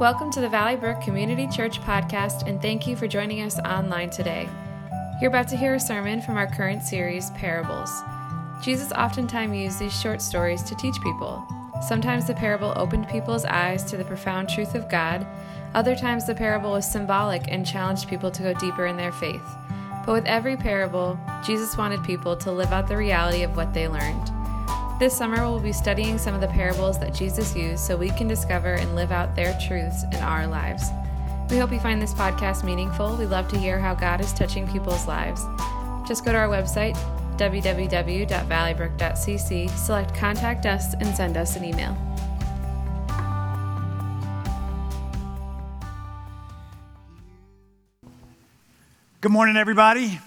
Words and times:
Welcome 0.00 0.32
to 0.32 0.40
the 0.40 0.48
Valley 0.48 0.74
Brook 0.74 1.00
Community 1.00 1.46
Church 1.46 1.80
podcast, 1.80 2.48
and 2.48 2.60
thank 2.60 2.84
you 2.88 2.96
for 2.96 3.06
joining 3.06 3.42
us 3.42 3.60
online 3.60 4.10
today. 4.10 4.48
You're 5.20 5.30
about 5.30 5.46
to 5.48 5.56
hear 5.56 5.74
a 5.74 5.80
sermon 5.80 6.20
from 6.20 6.36
our 6.36 6.48
current 6.48 6.82
series, 6.82 7.30
Parables. 7.30 8.02
Jesus 8.60 8.90
oftentimes 8.90 9.56
used 9.56 9.78
these 9.78 9.98
short 9.98 10.20
stories 10.20 10.64
to 10.64 10.74
teach 10.74 11.00
people. 11.00 11.46
Sometimes 11.86 12.26
the 12.26 12.34
parable 12.34 12.72
opened 12.74 13.08
people's 13.08 13.44
eyes 13.44 13.84
to 13.84 13.96
the 13.96 14.04
profound 14.04 14.48
truth 14.48 14.74
of 14.74 14.88
God, 14.88 15.24
other 15.74 15.94
times 15.94 16.26
the 16.26 16.34
parable 16.34 16.72
was 16.72 16.90
symbolic 16.90 17.42
and 17.46 17.64
challenged 17.64 18.08
people 18.08 18.32
to 18.32 18.42
go 18.42 18.52
deeper 18.54 18.86
in 18.86 18.96
their 18.96 19.12
faith. 19.12 19.46
But 20.04 20.12
with 20.12 20.26
every 20.26 20.56
parable, 20.56 21.16
Jesus 21.46 21.78
wanted 21.78 22.02
people 22.02 22.36
to 22.38 22.50
live 22.50 22.72
out 22.72 22.88
the 22.88 22.96
reality 22.96 23.44
of 23.44 23.56
what 23.56 23.72
they 23.72 23.86
learned. 23.86 24.33
This 24.96 25.16
summer, 25.16 25.50
we'll 25.50 25.58
be 25.58 25.72
studying 25.72 26.18
some 26.18 26.36
of 26.36 26.40
the 26.40 26.46
parables 26.46 27.00
that 27.00 27.12
Jesus 27.12 27.56
used 27.56 27.80
so 27.80 27.96
we 27.96 28.10
can 28.10 28.28
discover 28.28 28.74
and 28.74 28.94
live 28.94 29.10
out 29.10 29.34
their 29.34 29.58
truths 29.58 30.04
in 30.04 30.22
our 30.22 30.46
lives. 30.46 30.84
We 31.50 31.58
hope 31.58 31.72
you 31.72 31.80
find 31.80 32.00
this 32.00 32.14
podcast 32.14 32.62
meaningful. 32.62 33.16
We 33.16 33.26
love 33.26 33.48
to 33.48 33.58
hear 33.58 33.80
how 33.80 33.94
God 33.94 34.20
is 34.20 34.32
touching 34.32 34.68
people's 34.68 35.08
lives. 35.08 35.44
Just 36.06 36.24
go 36.24 36.30
to 36.30 36.38
our 36.38 36.46
website, 36.46 36.94
www.valleybrook.cc, 37.38 39.70
select 39.70 40.14
Contact 40.14 40.64
Us, 40.64 40.94
and 40.94 41.12
send 41.16 41.36
us 41.36 41.56
an 41.56 41.64
email. 41.64 41.98
Good 49.20 49.32
morning, 49.32 49.56
everybody. 49.56 50.20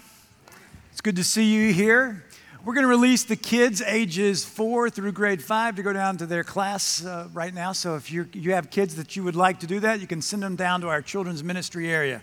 It's 0.91 0.99
good 0.99 1.16
to 1.16 1.23
see 1.23 1.45
you 1.45 1.72
here. 1.72 2.25
We're 2.67 2.73
going 2.73 2.84
to 2.84 2.89
release 2.89 3.23
the 3.23 3.38
kids 3.38 3.81
ages 3.81 4.44
four 4.44 4.89
through 4.89 5.13
grade 5.13 5.41
five 5.41 5.77
to 5.77 5.84
go 5.84 5.94
down 5.94 6.17
to 6.17 6.25
their 6.25 6.44
class 6.44 7.05
uh, 7.05 7.30
right 7.31 7.53
now. 7.53 7.71
So 7.71 7.95
if 7.95 8.12
you 8.12 8.27
you 8.34 8.52
have 8.55 8.70
kids 8.70 8.98
that 8.98 9.16
you 9.16 9.23
would 9.23 9.38
like 9.38 9.62
to 9.62 9.67
do 9.67 9.80
that, 9.80 10.02
you 10.02 10.05
can 10.05 10.21
send 10.21 10.44
them 10.44 10.58
down 10.58 10.81
to 10.81 10.89
our 10.89 11.02
children's 11.02 11.45
ministry 11.45 11.89
area. 11.89 12.22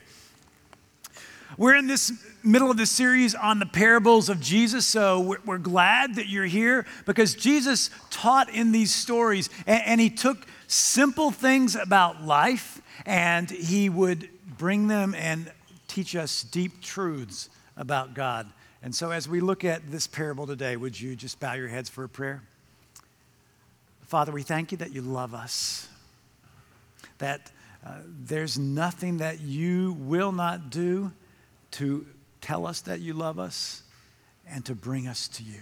We're 1.56 1.76
in 1.76 1.86
this 1.86 2.12
middle 2.42 2.70
of 2.70 2.76
the 2.76 2.84
series 2.84 3.34
on 3.34 3.58
the 3.58 3.64
parables 3.64 4.28
of 4.28 4.38
Jesus, 4.38 4.84
so 4.84 5.18
we're, 5.18 5.38
we're 5.46 5.56
glad 5.56 6.16
that 6.16 6.28
you're 6.28 6.44
here 6.44 6.84
because 7.06 7.34
Jesus 7.34 7.88
taught 8.10 8.50
in 8.50 8.70
these 8.70 8.94
stories 8.94 9.48
and, 9.66 9.82
and 9.86 9.98
he 9.98 10.10
took 10.10 10.46
simple 10.66 11.30
things 11.30 11.74
about 11.74 12.22
life 12.22 12.82
and 13.06 13.50
he 13.50 13.88
would 13.88 14.28
bring 14.58 14.88
them 14.88 15.14
and 15.14 15.50
teach 15.88 16.14
us 16.14 16.42
deep 16.42 16.82
truths 16.82 17.48
about 17.78 18.12
God. 18.12 18.46
And 18.84 18.94
so, 18.94 19.12
as 19.12 19.26
we 19.26 19.40
look 19.40 19.64
at 19.64 19.90
this 19.90 20.06
parable 20.06 20.46
today, 20.46 20.76
would 20.76 21.00
you 21.00 21.16
just 21.16 21.40
bow 21.40 21.54
your 21.54 21.68
heads 21.68 21.88
for 21.88 22.04
a 22.04 22.08
prayer? 22.08 22.42
Father, 24.02 24.30
we 24.30 24.42
thank 24.42 24.72
you 24.72 24.78
that 24.78 24.92
you 24.92 25.00
love 25.00 25.32
us, 25.32 25.88
that 27.16 27.50
uh, 27.84 27.92
there's 28.06 28.58
nothing 28.58 29.16
that 29.16 29.40
you 29.40 29.94
will 30.00 30.32
not 30.32 30.68
do 30.68 31.10
to 31.70 32.04
tell 32.42 32.66
us 32.66 32.82
that 32.82 33.00
you 33.00 33.14
love 33.14 33.38
us 33.38 33.82
and 34.46 34.66
to 34.66 34.74
bring 34.74 35.08
us 35.08 35.28
to 35.28 35.42
you. 35.42 35.60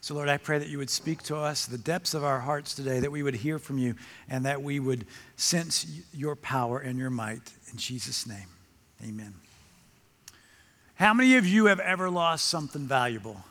So, 0.00 0.14
Lord, 0.14 0.28
I 0.28 0.36
pray 0.36 0.58
that 0.58 0.68
you 0.68 0.78
would 0.78 0.90
speak 0.90 1.22
to 1.22 1.36
us 1.36 1.64
the 1.64 1.78
depths 1.78 2.12
of 2.12 2.24
our 2.24 2.40
hearts 2.40 2.74
today, 2.74 2.98
that 2.98 3.12
we 3.12 3.22
would 3.22 3.36
hear 3.36 3.60
from 3.60 3.78
you, 3.78 3.94
and 4.28 4.44
that 4.46 4.60
we 4.60 4.80
would 4.80 5.06
sense 5.36 5.86
your 6.12 6.34
power 6.34 6.80
and 6.80 6.98
your 6.98 7.10
might. 7.10 7.52
In 7.70 7.78
Jesus' 7.78 8.26
name. 8.26 8.48
Amen. 9.00 9.43
How 10.96 11.12
many 11.12 11.36
of 11.36 11.46
you 11.46 11.66
have 11.66 11.80
ever 11.80 12.08
lost 12.08 12.46
something 12.46 12.82
valuable? 12.82 13.42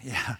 Yeah. 0.04 0.36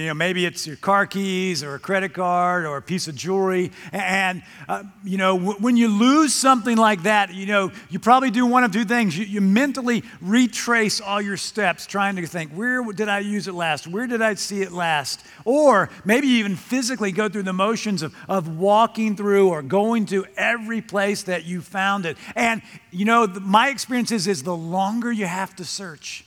you 0.00 0.06
know, 0.06 0.14
maybe 0.14 0.44
it's 0.44 0.66
your 0.66 0.76
car 0.76 1.06
keys 1.06 1.62
or 1.62 1.74
a 1.74 1.78
credit 1.78 2.12
card 2.12 2.66
or 2.66 2.76
a 2.76 2.82
piece 2.82 3.08
of 3.08 3.14
jewelry. 3.14 3.72
And, 3.92 4.42
uh, 4.68 4.82
you 5.04 5.16
know, 5.16 5.38
w- 5.38 5.58
when 5.60 5.76
you 5.76 5.88
lose 5.88 6.34
something 6.34 6.76
like 6.76 7.04
that, 7.04 7.32
you 7.32 7.46
know, 7.46 7.70
you 7.88 7.98
probably 7.98 8.30
do 8.30 8.44
one 8.44 8.64
of 8.64 8.72
two 8.72 8.84
things. 8.84 9.16
You, 9.16 9.24
you 9.24 9.40
mentally 9.40 10.02
retrace 10.20 11.00
all 11.00 11.22
your 11.22 11.36
steps, 11.36 11.86
trying 11.86 12.16
to 12.16 12.26
think, 12.26 12.52
where 12.52 12.82
did 12.92 13.08
I 13.08 13.20
use 13.20 13.48
it 13.48 13.54
last? 13.54 13.86
Where 13.86 14.06
did 14.06 14.20
I 14.20 14.34
see 14.34 14.62
it 14.62 14.72
last? 14.72 15.24
Or 15.44 15.88
maybe 16.04 16.26
even 16.26 16.56
physically 16.56 17.12
go 17.12 17.28
through 17.28 17.44
the 17.44 17.52
motions 17.52 18.02
of, 18.02 18.14
of 18.28 18.58
walking 18.58 19.16
through 19.16 19.48
or 19.48 19.62
going 19.62 20.04
to 20.06 20.26
every 20.36 20.82
place 20.82 21.22
that 21.24 21.44
you 21.44 21.62
found 21.62 22.04
it. 22.04 22.18
And, 22.34 22.62
you 22.90 23.04
know, 23.04 23.26
my 23.26 23.68
experience 23.70 24.12
is, 24.12 24.26
is 24.26 24.42
the 24.42 24.56
longer 24.56 25.10
you 25.10 25.26
have 25.26 25.54
to 25.56 25.64
search, 25.64 26.24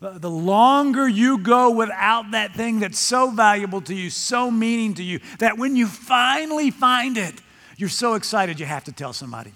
the 0.00 0.30
longer 0.30 1.08
you 1.08 1.38
go 1.38 1.70
without 1.70 2.30
that 2.30 2.54
thing 2.54 2.80
that's 2.80 2.98
so 2.98 3.30
valuable 3.30 3.80
to 3.82 3.94
you, 3.94 4.10
so 4.10 4.50
meaning 4.50 4.94
to 4.94 5.02
you, 5.02 5.20
that 5.40 5.58
when 5.58 5.74
you 5.74 5.86
finally 5.86 6.70
find 6.70 7.18
it, 7.18 7.34
you're 7.76 7.88
so 7.88 8.14
excited 8.14 8.60
you 8.60 8.66
have 8.66 8.84
to 8.84 8.92
tell 8.92 9.12
somebody. 9.12 9.52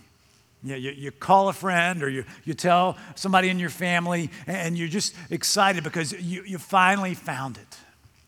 You, 0.64 0.76
you, 0.76 0.90
you, 0.92 1.10
call 1.10 1.48
a 1.48 1.52
friend 1.52 2.02
or 2.02 2.08
you, 2.08 2.24
you 2.44 2.54
tell 2.54 2.96
somebody 3.16 3.48
in 3.48 3.58
your 3.58 3.70
family, 3.70 4.30
and 4.46 4.78
you're 4.78 4.88
just 4.88 5.14
excited 5.30 5.82
because 5.82 6.12
you, 6.12 6.44
you 6.44 6.58
finally 6.58 7.14
found 7.14 7.58
it. 7.58 7.78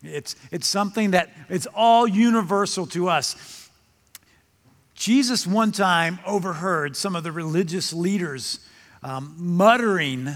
It's, 0.03 0.37
it's 0.51 0.67
something 0.67 1.13
that 1.13 1.31
it's 1.49 1.67
all 1.75 2.07
universal 2.07 2.87
to 2.89 3.09
us. 3.09 3.71
Jesus 4.95 5.47
one 5.47 5.73
time 5.73 6.19
overheard 6.27 6.97
some 6.97 7.17
of 7.17 7.25
the 7.25 7.33
religious 7.33 7.93
leaders 7.93 8.61
um, 9.03 9.35
muttering 9.37 10.29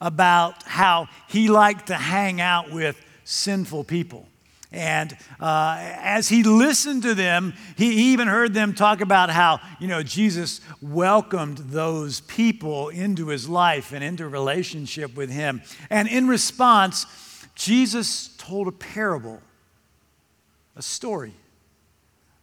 about 0.00 0.62
how 0.64 1.08
he 1.28 1.48
liked 1.48 1.86
to 1.86 1.94
hang 1.94 2.40
out 2.40 2.70
with 2.70 3.00
sinful 3.24 3.84
people. 3.84 4.28
And 4.72 5.16
uh, 5.40 5.76
as 5.78 6.28
he 6.28 6.42
listened 6.42 7.02
to 7.04 7.14
them, 7.14 7.54
he 7.76 8.12
even 8.12 8.28
heard 8.28 8.52
them 8.52 8.74
talk 8.74 9.00
about 9.00 9.30
how, 9.30 9.60
you 9.80 9.88
know, 9.88 10.02
Jesus 10.02 10.60
welcomed 10.82 11.58
those 11.58 12.20
people 12.20 12.88
into 12.88 13.28
his 13.28 13.48
life 13.48 13.92
and 13.92 14.02
into 14.04 14.28
relationship 14.28 15.16
with 15.16 15.30
him. 15.30 15.62
And 15.88 16.08
in 16.08 16.28
response, 16.28 17.06
Jesus 17.54 18.36
told 18.36 18.68
a 18.68 18.72
parable, 18.72 19.40
a 20.74 20.82
story 20.82 21.32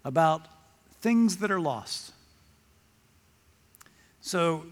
about 0.03 0.47
things 1.01 1.37
that 1.37 1.51
are 1.51 1.59
lost. 1.59 2.13
So 4.21 4.65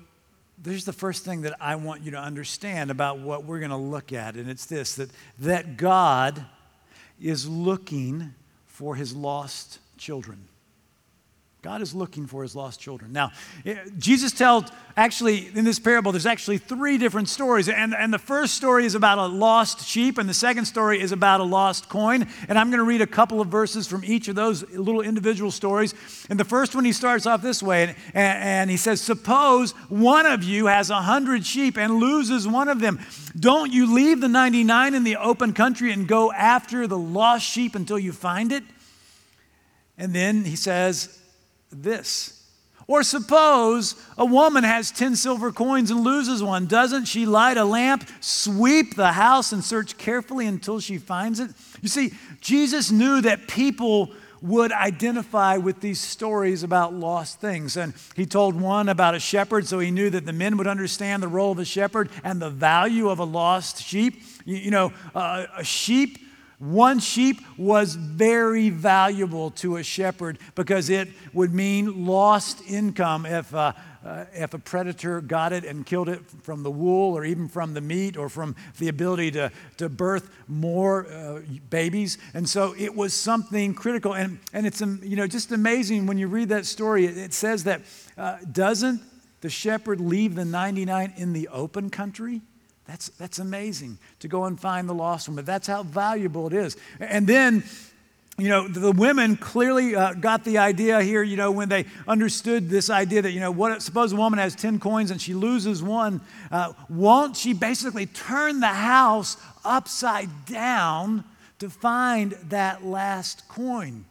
there's 0.64 0.86
the 0.86 0.94
first 0.94 1.26
thing 1.26 1.42
that 1.42 1.56
I 1.60 1.76
want 1.76 2.04
you 2.04 2.12
to 2.12 2.20
understand 2.20 2.92
about 2.92 3.20
what 3.20 3.46
we're 3.46 3.60
going 3.60 3.72
to 3.72 3.78
look 3.78 4.14
at, 4.14 4.36
and 4.36 4.50
it's 4.50 4.66
this 4.66 4.96
that, 4.96 5.10
that 5.40 5.78
God 5.78 6.46
is 7.20 7.48
looking 7.48 8.34
for 8.68 8.96
his 8.96 9.16
lost 9.16 9.80
children. 9.98 10.48
God 11.62 11.84
is 11.84 11.94
looking 11.94 12.26
for 12.26 12.42
his 12.42 12.56
lost 12.56 12.80
children. 12.80 13.14
Now, 13.14 13.34
eh, 13.68 13.76
Jesus 14.00 14.32
tells, 14.32 14.72
actually, 14.98 15.48
in 15.54 15.64
this 15.64 15.78
parable, 15.78 16.12
there's 16.12 16.26
actually 16.26 16.58
three 16.58 16.98
different 16.98 17.30
stories. 17.30 17.70
And, 17.70 17.94
and 17.94 18.12
the 18.12 18.18
first 18.18 18.56
story 18.56 18.84
is 18.84 18.96
about 18.96 19.20
a 19.20 19.28
lost 19.28 19.88
sheep, 19.88 20.18
and 20.18 20.28
the 20.28 20.34
second 20.34 20.66
story 20.66 21.00
is 21.00 21.12
about 21.12 21.40
a 21.40 21.44
lost 21.44 21.88
coin. 21.88 22.28
And 22.50 22.58
I'm 22.58 22.72
going 22.72 22.80
to 22.80 22.84
read 22.84 23.02
a 23.02 23.08
couple 23.08 23.42
of 23.42 23.50
verses 23.50 23.86
from 23.86 24.04
each 24.04 24.28
of 24.28 24.34
those 24.34 24.68
little 24.72 25.02
individual 25.02 25.52
stories. 25.52 25.94
And 26.32 26.40
the 26.40 26.46
first 26.46 26.74
one, 26.74 26.84
he 26.84 26.94
starts 26.94 27.28
off 27.28 27.44
this 27.44 27.62
way, 27.62 27.84
and, 27.84 27.96
and 28.16 28.72
he 28.72 28.78
says, 28.78 29.00
Suppose 29.00 29.74
one 29.88 30.26
of 30.26 30.44
you 30.44 30.66
has 30.66 30.90
a 30.90 31.04
hundred 31.04 31.46
sheep 31.46 31.78
and 31.78 32.00
loses 32.00 32.48
one 32.48 32.70
of 32.70 32.80
them. 32.80 33.00
Don't 33.40 33.72
you 33.72 33.94
leave 33.94 34.20
the 34.20 34.28
99 34.28 34.96
in 34.96 35.04
the 35.04 35.18
open 35.18 35.54
country 35.54 35.92
and 35.92 36.08
go 36.08 36.32
after 36.32 36.88
the 36.88 36.98
lost 36.98 37.46
sheep 37.46 37.76
until 37.76 38.00
you 38.00 38.14
find 38.14 38.52
it? 38.52 38.64
And 39.96 40.12
then 40.16 40.44
he 40.44 40.56
says, 40.56 41.21
this. 41.72 42.38
Or 42.88 43.04
suppose 43.04 43.96
a 44.18 44.26
woman 44.26 44.64
has 44.64 44.92
10 44.92 45.16
silver 45.16 45.52
coins 45.52 45.92
and 45.92 46.02
loses 46.02 46.44
one. 46.44 46.66
Doesn't 46.66 47.06
she 47.06 47.26
light 47.26 47.58
a 47.58 47.64
lamp, 47.64 48.10
sweep 48.20 48.96
the 48.96 49.14
house, 49.14 49.54
and 49.54 49.64
search 49.64 49.98
carefully 49.98 50.46
until 50.46 50.80
she 50.80 50.98
finds 50.98 51.40
it? 51.40 51.52
You 51.82 51.90
see, 51.90 52.12
Jesus 52.42 52.92
knew 52.92 53.22
that 53.22 53.48
people 53.48 54.12
would 54.42 54.72
identify 54.72 55.58
with 55.58 55.80
these 55.82 56.02
stories 56.02 56.64
about 56.64 56.94
lost 56.94 57.40
things. 57.40 57.78
And 57.78 57.94
he 58.16 58.26
told 58.26 58.60
one 58.60 58.90
about 58.90 59.16
a 59.16 59.20
shepherd, 59.20 59.68
so 59.68 59.80
he 59.80 59.92
knew 59.92 60.10
that 60.10 60.26
the 60.26 60.34
men 60.34 60.58
would 60.58 60.68
understand 60.68 61.22
the 61.22 61.28
role 61.28 61.52
of 61.52 61.60
a 61.60 61.66
shepherd 61.66 62.10
and 62.24 62.42
the 62.42 62.50
value 62.50 63.10
of 63.10 63.20
a 63.20 63.24
lost 63.24 63.82
sheep. 63.84 64.22
You, 64.44 64.72
know, 64.72 64.94
uh, 65.14 65.46
a 65.56 65.64
sheep 65.64 66.18
one 66.62 67.00
sheep 67.00 67.42
was 67.58 67.96
very 67.96 68.70
valuable 68.70 69.50
to 69.50 69.78
a 69.78 69.84
shepherd 69.84 70.38
because 70.54 70.92
it 70.92 71.08
would 71.34 71.56
mean 71.56 72.06
lost 72.06 72.62
income 72.70 73.26
if, 73.26 73.52
uh, 73.56 73.74
uh, 74.06 74.26
if 74.32 74.54
a 74.54 74.60
predator 74.60 75.22
got 75.22 75.54
it 75.54 75.66
and 75.66 75.88
killed 75.88 76.08
it 76.08 76.22
from 76.44 76.62
the 76.62 76.70
wool 76.70 77.18
or 77.18 77.26
even 77.26 77.48
from 77.48 77.74
the 77.74 77.82
meat 77.82 78.16
or 78.16 78.30
from 78.30 78.56
the 78.78 78.90
ability 78.90 79.32
to, 79.32 79.52
to 79.78 79.90
birth 79.90 80.30
more 80.48 81.08
uh, 81.08 81.42
babies. 81.72 82.20
And 82.36 82.48
so 82.48 82.76
it 82.78 82.96
was 82.96 83.16
something 83.16 83.74
critical. 83.74 84.14
And, 84.14 84.38
and 84.54 84.68
it's 84.68 84.84
um, 84.84 85.00
you 85.02 85.16
know, 85.16 85.26
just 85.26 85.52
amazing 85.52 86.06
when 86.06 86.20
you 86.20 86.28
read 86.28 86.50
that 86.50 86.68
story. 86.68 87.08
It, 87.08 87.18
it 87.18 87.34
says 87.34 87.64
that 87.64 87.82
uh, 88.20 88.38
doesn't 88.52 89.02
the 89.42 89.50
shepherd 89.50 90.00
leave 90.00 90.36
the 90.36 90.46
99 90.46 91.14
in 91.18 91.34
the 91.34 91.48
open 91.48 91.90
country? 91.90 92.42
That's, 92.92 93.08
that's 93.12 93.40
amazing 93.40 94.00
to 94.20 94.28
go 94.28 94.44
and 94.44 94.60
find 94.60 94.90
the 94.90 94.94
lost 94.94 95.30
one, 95.30 95.38
but 95.38 95.46
that's 95.46 95.66
how 95.66 95.84
valuable 95.84 96.48
it 96.48 96.54
is. 96.54 96.76
And 97.00 97.26
then 97.26 97.64
you 98.38 98.50
know, 98.50 98.68
the 98.68 98.92
women 98.92 99.38
clearly 99.38 99.96
uh, 99.96 100.14
got 100.14 100.44
the 100.44 100.58
idea 100.58 101.02
here, 101.02 101.24
you 101.24 101.38
know, 101.38 101.52
when 101.52 101.70
they 101.70 101.86
understood 102.06 102.70
this 102.70 102.90
idea 102.90 103.22
that, 103.22 103.32
you 103.32 103.40
know, 103.40 103.52
what, 103.52 103.82
suppose 103.82 104.12
a 104.12 104.18
woman 104.18 104.40
has 104.40 104.56
10 104.56 104.80
coins 104.80 105.10
and 105.10 105.22
she 105.22 105.34
loses 105.34 105.82
one, 105.82 106.20
uh, 106.52 106.74
won't 106.90 107.38
she 107.38 107.54
basically 107.54 108.08
turn 108.08 108.60
the 108.60 108.68
house 108.68 109.38
upside 109.64 110.46
down 110.46 111.24
to 111.60 111.70
find 111.70 112.34
that 112.50 112.84
last 112.84 113.48
coin? 113.48 114.04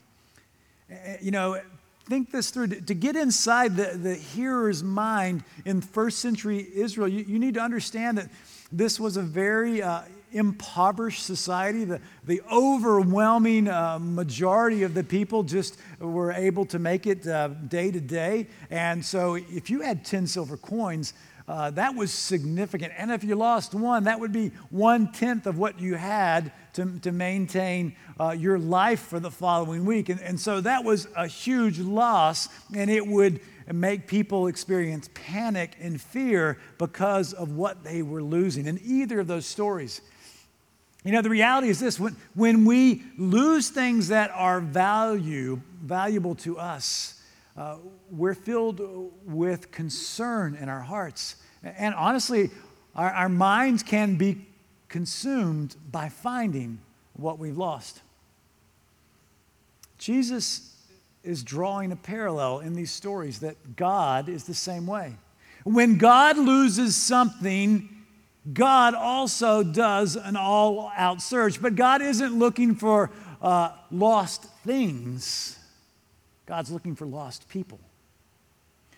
You 1.21 1.33
know, 1.33 1.61
think 2.11 2.33
this 2.33 2.51
through. 2.51 2.67
To 2.67 2.95
get 2.95 3.15
inside 3.15 3.77
the, 3.77 3.97
the 3.97 4.15
hearer's 4.17 4.83
mind 4.83 5.45
in 5.65 5.81
first 5.81 6.19
century 6.19 6.67
Israel, 6.75 7.07
you, 7.07 7.25
you 7.27 7.39
need 7.39 7.55
to 7.55 7.61
understand 7.61 8.19
that 8.19 8.29
this 8.73 9.01
was 9.01 9.17
a 9.17 9.23
very 9.23 9.83
uh, 9.83 10.03
impoverished 10.33 11.25
society. 11.25 11.85
The, 11.85 12.01
the 12.25 12.41
overwhelming 12.53 13.69
uh, 13.69 13.99
majority 14.01 14.83
of 14.83 14.95
the 14.95 15.05
people 15.05 15.43
just 15.43 15.79
were 15.99 16.33
able 16.33 16.65
to 16.67 16.79
make 16.79 17.07
it 17.07 17.27
uh, 17.27 17.49
day 17.49 17.91
to 17.91 18.01
day. 18.01 18.47
And 18.71 19.05
so 19.05 19.35
if 19.35 19.71
you 19.71 19.81
had 19.81 20.05
10 20.05 20.27
silver 20.27 20.57
coins, 20.57 21.15
uh, 21.49 21.71
that 21.73 21.97
was 21.97 22.13
significant. 22.13 22.93
And 22.97 23.11
if 23.11 23.25
you 23.25 23.35
lost 23.35 23.75
one, 23.75 24.05
that 24.05 24.21
would 24.21 24.31
be 24.31 24.53
one 24.71 25.11
tenth 25.11 25.47
of 25.47 25.59
what 25.59 25.81
you 25.81 25.97
had 25.97 26.53
to, 26.75 27.01
to 27.01 27.11
maintain 27.11 27.97
uh, 28.21 28.31
your 28.31 28.57
life 28.57 29.01
for 29.01 29.19
the 29.19 29.33
following 29.33 29.85
week. 29.85 30.11
And, 30.11 30.21
and 30.21 30.39
so 30.39 30.61
that 30.61 30.85
was 30.85 31.09
a 31.17 31.27
huge 31.27 31.81
loss, 31.81 32.49
and 32.73 32.89
it 32.89 33.05
would 33.05 33.41
make 33.73 34.07
people 34.07 34.47
experience 34.47 35.09
panic 35.15 35.77
and 35.81 36.01
fear 36.01 36.59
because 36.79 37.33
of 37.33 37.53
what 37.53 37.85
they 37.85 38.03
were 38.03 38.23
losing. 38.23 38.67
In 38.67 38.81
either 38.85 39.21
of 39.21 39.27
those 39.27 39.47
stories, 39.47 40.01
you 41.05 41.13
know, 41.13 41.23
the 41.23 41.31
reality 41.31 41.69
is 41.69 41.81
this 41.81 41.99
when, 41.99 42.17
when 42.35 42.65
we 42.65 43.03
lose 43.17 43.71
things 43.71 44.09
that 44.09 44.31
are 44.35 44.61
value, 44.61 45.61
valuable 45.83 46.35
to 46.37 46.59
us, 46.59 47.21
uh, 47.57 47.77
we're 48.11 48.35
filled 48.35 48.81
with 49.25 49.71
concern 49.71 50.57
in 50.57 50.69
our 50.69 50.81
hearts. 50.81 51.37
And 51.63 51.95
honestly, 51.95 52.51
our, 52.95 53.11
our 53.11 53.29
minds 53.29 53.83
can 53.83 54.17
be 54.17 54.47
consumed 54.89 55.77
by 55.91 56.09
finding 56.09 56.81
what 57.15 57.39
we've 57.39 57.57
lost. 57.57 58.01
Jesus 59.99 60.70
is 61.23 61.43
drawing 61.43 61.93
a 61.93 61.97
parallel 61.97 62.61
in 62.61 62.75
these 62.75 62.91
stories 62.91 63.41
that 63.41 63.77
God 63.77 64.29
is 64.29 64.45
the 64.45 64.55
same 64.55 64.87
way. 64.87 65.17
When 65.65 65.99
God 65.99 66.39
loses 66.39 66.97
something, 66.97 67.89
God 68.51 68.95
also 68.95 69.63
does 69.63 70.17
an 70.17 70.37
all 70.37 70.91
out 70.97 71.21
search, 71.21 71.61
but 71.61 71.77
God 71.77 72.01
isn't 72.01 72.39
looking 72.39 72.75
for 72.75 73.11
uh, 73.43 73.73
lost 73.91 74.45
things, 74.65 75.59
God's 76.47 76.71
looking 76.71 76.95
for 76.95 77.07
lost 77.07 77.49
people. 77.49 77.81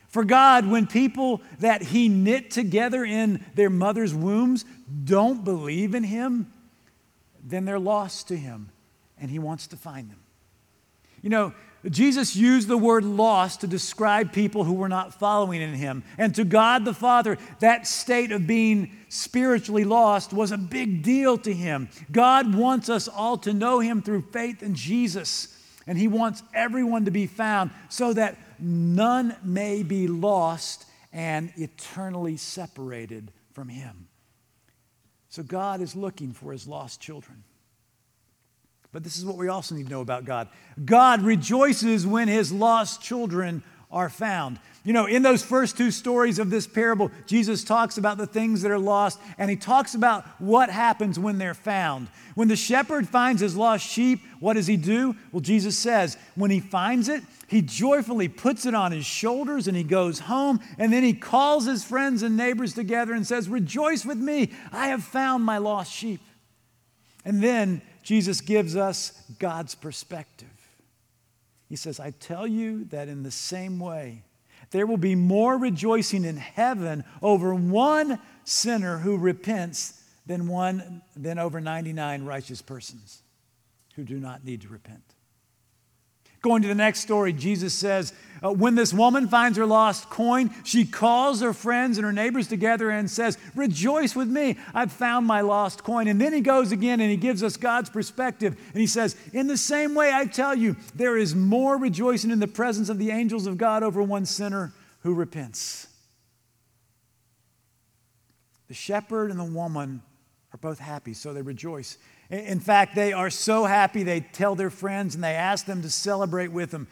For 0.08 0.24
God, 0.24 0.66
when 0.66 0.86
people 0.86 1.40
that 1.60 1.82
He 1.82 2.08
knit 2.08 2.50
together 2.50 3.04
in 3.04 3.44
their 3.54 3.70
mother's 3.70 4.14
wombs 4.14 4.64
don't 5.04 5.42
believe 5.42 5.94
in 5.94 6.04
Him, 6.04 6.52
then 7.42 7.64
they're 7.64 7.78
lost 7.78 8.28
to 8.28 8.36
Him, 8.36 8.68
and 9.18 9.30
He 9.30 9.38
wants 9.38 9.66
to 9.68 9.76
find 9.76 10.10
them. 10.10 10.20
You 11.22 11.30
know, 11.30 11.54
Jesus 11.90 12.36
used 12.36 12.68
the 12.68 12.78
word 12.78 13.04
lost 13.04 13.60
to 13.60 13.66
describe 13.66 14.32
people 14.32 14.62
who 14.62 14.74
were 14.74 14.88
not 14.88 15.18
following 15.18 15.60
in 15.60 15.74
him. 15.74 16.04
And 16.16 16.32
to 16.36 16.44
God 16.44 16.84
the 16.84 16.94
Father, 16.94 17.38
that 17.58 17.88
state 17.88 18.30
of 18.30 18.46
being 18.46 18.96
spiritually 19.08 19.82
lost 19.84 20.32
was 20.32 20.52
a 20.52 20.58
big 20.58 21.02
deal 21.02 21.36
to 21.38 21.52
him. 21.52 21.88
God 22.12 22.54
wants 22.54 22.88
us 22.88 23.08
all 23.08 23.36
to 23.38 23.52
know 23.52 23.80
him 23.80 24.00
through 24.00 24.22
faith 24.30 24.62
in 24.62 24.74
Jesus. 24.76 25.58
And 25.86 25.98
he 25.98 26.06
wants 26.06 26.44
everyone 26.54 27.06
to 27.06 27.10
be 27.10 27.26
found 27.26 27.72
so 27.88 28.12
that 28.12 28.38
none 28.60 29.34
may 29.42 29.82
be 29.82 30.06
lost 30.06 30.86
and 31.12 31.52
eternally 31.56 32.36
separated 32.36 33.32
from 33.52 33.68
him. 33.68 34.06
So 35.28 35.42
God 35.42 35.80
is 35.80 35.96
looking 35.96 36.32
for 36.32 36.52
his 36.52 36.68
lost 36.68 37.00
children. 37.00 37.42
But 38.92 39.02
this 39.02 39.16
is 39.16 39.24
what 39.24 39.38
we 39.38 39.48
also 39.48 39.74
need 39.74 39.86
to 39.86 39.90
know 39.90 40.02
about 40.02 40.24
God 40.24 40.48
God 40.84 41.22
rejoices 41.22 42.06
when 42.06 42.28
his 42.28 42.52
lost 42.52 43.02
children 43.02 43.62
are 43.90 44.08
found. 44.08 44.58
You 44.84 44.92
know, 44.92 45.06
in 45.06 45.22
those 45.22 45.44
first 45.44 45.76
two 45.76 45.90
stories 45.90 46.38
of 46.38 46.50
this 46.50 46.66
parable, 46.66 47.10
Jesus 47.26 47.62
talks 47.62 47.98
about 47.98 48.18
the 48.18 48.26
things 48.26 48.62
that 48.62 48.70
are 48.72 48.78
lost, 48.78 49.20
and 49.38 49.48
he 49.48 49.56
talks 49.56 49.94
about 49.94 50.26
what 50.40 50.70
happens 50.70 51.18
when 51.18 51.38
they're 51.38 51.54
found. 51.54 52.08
When 52.34 52.48
the 52.48 52.56
shepherd 52.56 53.06
finds 53.06 53.40
his 53.40 53.54
lost 53.54 53.86
sheep, 53.86 54.20
what 54.40 54.54
does 54.54 54.66
he 54.66 54.76
do? 54.76 55.14
Well, 55.30 55.40
Jesus 55.40 55.78
says, 55.78 56.16
when 56.34 56.50
he 56.50 56.58
finds 56.58 57.08
it, 57.08 57.22
he 57.46 57.62
joyfully 57.62 58.28
puts 58.28 58.66
it 58.66 58.74
on 58.74 58.90
his 58.90 59.04
shoulders 59.04 59.68
and 59.68 59.76
he 59.76 59.84
goes 59.84 60.20
home, 60.20 60.58
and 60.78 60.92
then 60.92 61.04
he 61.04 61.12
calls 61.12 61.66
his 61.66 61.84
friends 61.84 62.22
and 62.22 62.36
neighbors 62.36 62.72
together 62.72 63.12
and 63.12 63.26
says, 63.26 63.48
Rejoice 63.48 64.04
with 64.04 64.18
me, 64.18 64.50
I 64.72 64.88
have 64.88 65.04
found 65.04 65.44
my 65.44 65.58
lost 65.58 65.92
sheep. 65.92 66.20
And 67.24 67.40
then 67.40 67.82
Jesus 68.02 68.40
gives 68.40 68.76
us 68.76 69.12
God's 69.38 69.74
perspective. 69.74 70.48
He 71.68 71.76
says, 71.76 72.00
I 72.00 72.10
tell 72.10 72.46
you 72.46 72.84
that 72.86 73.08
in 73.08 73.22
the 73.22 73.30
same 73.30 73.78
way, 73.78 74.24
there 74.70 74.86
will 74.86 74.96
be 74.96 75.14
more 75.14 75.56
rejoicing 75.56 76.24
in 76.24 76.36
heaven 76.36 77.04
over 77.22 77.54
one 77.54 78.18
sinner 78.44 78.98
who 78.98 79.16
repents 79.16 80.02
than 80.26 80.48
one 80.48 81.02
than 81.16 81.38
over 81.38 81.60
99 81.60 82.24
righteous 82.24 82.62
persons 82.62 83.22
who 83.94 84.04
do 84.04 84.18
not 84.18 84.44
need 84.44 84.62
to 84.62 84.68
repent. 84.68 85.02
Going 86.42 86.62
to 86.62 86.68
the 86.68 86.74
next 86.74 87.00
story, 87.00 87.32
Jesus 87.32 87.72
says, 87.72 88.12
uh, 88.42 88.52
When 88.52 88.74
this 88.74 88.92
woman 88.92 89.28
finds 89.28 89.56
her 89.56 89.64
lost 89.64 90.10
coin, 90.10 90.50
she 90.64 90.84
calls 90.84 91.40
her 91.40 91.52
friends 91.52 91.98
and 91.98 92.04
her 92.04 92.12
neighbors 92.12 92.48
together 92.48 92.90
and 92.90 93.08
says, 93.08 93.38
Rejoice 93.54 94.16
with 94.16 94.28
me, 94.28 94.58
I've 94.74 94.90
found 94.90 95.24
my 95.24 95.40
lost 95.40 95.84
coin. 95.84 96.08
And 96.08 96.20
then 96.20 96.32
he 96.32 96.40
goes 96.40 96.72
again 96.72 97.00
and 97.00 97.10
he 97.10 97.16
gives 97.16 97.44
us 97.44 97.56
God's 97.56 97.90
perspective. 97.90 98.58
And 98.72 98.80
he 98.80 98.88
says, 98.88 99.16
In 99.32 99.46
the 99.46 99.56
same 99.56 99.94
way, 99.94 100.12
I 100.12 100.26
tell 100.26 100.56
you, 100.56 100.76
there 100.96 101.16
is 101.16 101.36
more 101.36 101.76
rejoicing 101.78 102.32
in 102.32 102.40
the 102.40 102.48
presence 102.48 102.88
of 102.88 102.98
the 102.98 103.10
angels 103.10 103.46
of 103.46 103.56
God 103.56 103.84
over 103.84 104.02
one 104.02 104.26
sinner 104.26 104.72
who 105.02 105.14
repents. 105.14 105.86
The 108.66 108.74
shepherd 108.74 109.30
and 109.30 109.38
the 109.38 109.44
woman 109.44 110.02
are 110.52 110.58
both 110.58 110.80
happy, 110.80 111.14
so 111.14 111.32
they 111.32 111.42
rejoice. 111.42 111.98
In 112.32 112.60
fact, 112.60 112.94
they 112.94 113.12
are 113.12 113.28
so 113.28 113.66
happy 113.66 114.04
they 114.04 114.20
tell 114.20 114.54
their 114.54 114.70
friends 114.70 115.14
and 115.14 115.22
they 115.22 115.34
ask 115.34 115.66
them 115.66 115.82
to 115.82 115.90
celebrate 115.90 116.48
with 116.48 116.70
them. 116.70 116.88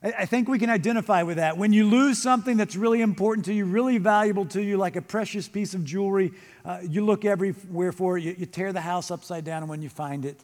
I 0.00 0.26
think 0.26 0.46
we 0.46 0.60
can 0.60 0.70
identify 0.70 1.24
with 1.24 1.38
that. 1.38 1.56
When 1.56 1.72
you 1.72 1.88
lose 1.88 2.22
something 2.22 2.56
that's 2.56 2.76
really 2.76 3.00
important 3.00 3.46
to 3.46 3.52
you, 3.52 3.64
really 3.64 3.98
valuable 3.98 4.44
to 4.46 4.62
you, 4.62 4.76
like 4.76 4.94
a 4.94 5.02
precious 5.02 5.48
piece 5.48 5.74
of 5.74 5.84
jewelry, 5.84 6.32
uh, 6.64 6.78
you 6.88 7.04
look 7.04 7.24
everywhere 7.24 7.90
for 7.90 8.16
it, 8.16 8.22
you, 8.22 8.36
you, 8.38 8.46
tear 8.46 8.72
the 8.72 8.80
house 8.80 9.10
upside 9.10 9.44
down, 9.44 9.62
and 9.62 9.68
when 9.68 9.82
you 9.82 9.88
find 9.88 10.24
it, 10.24 10.38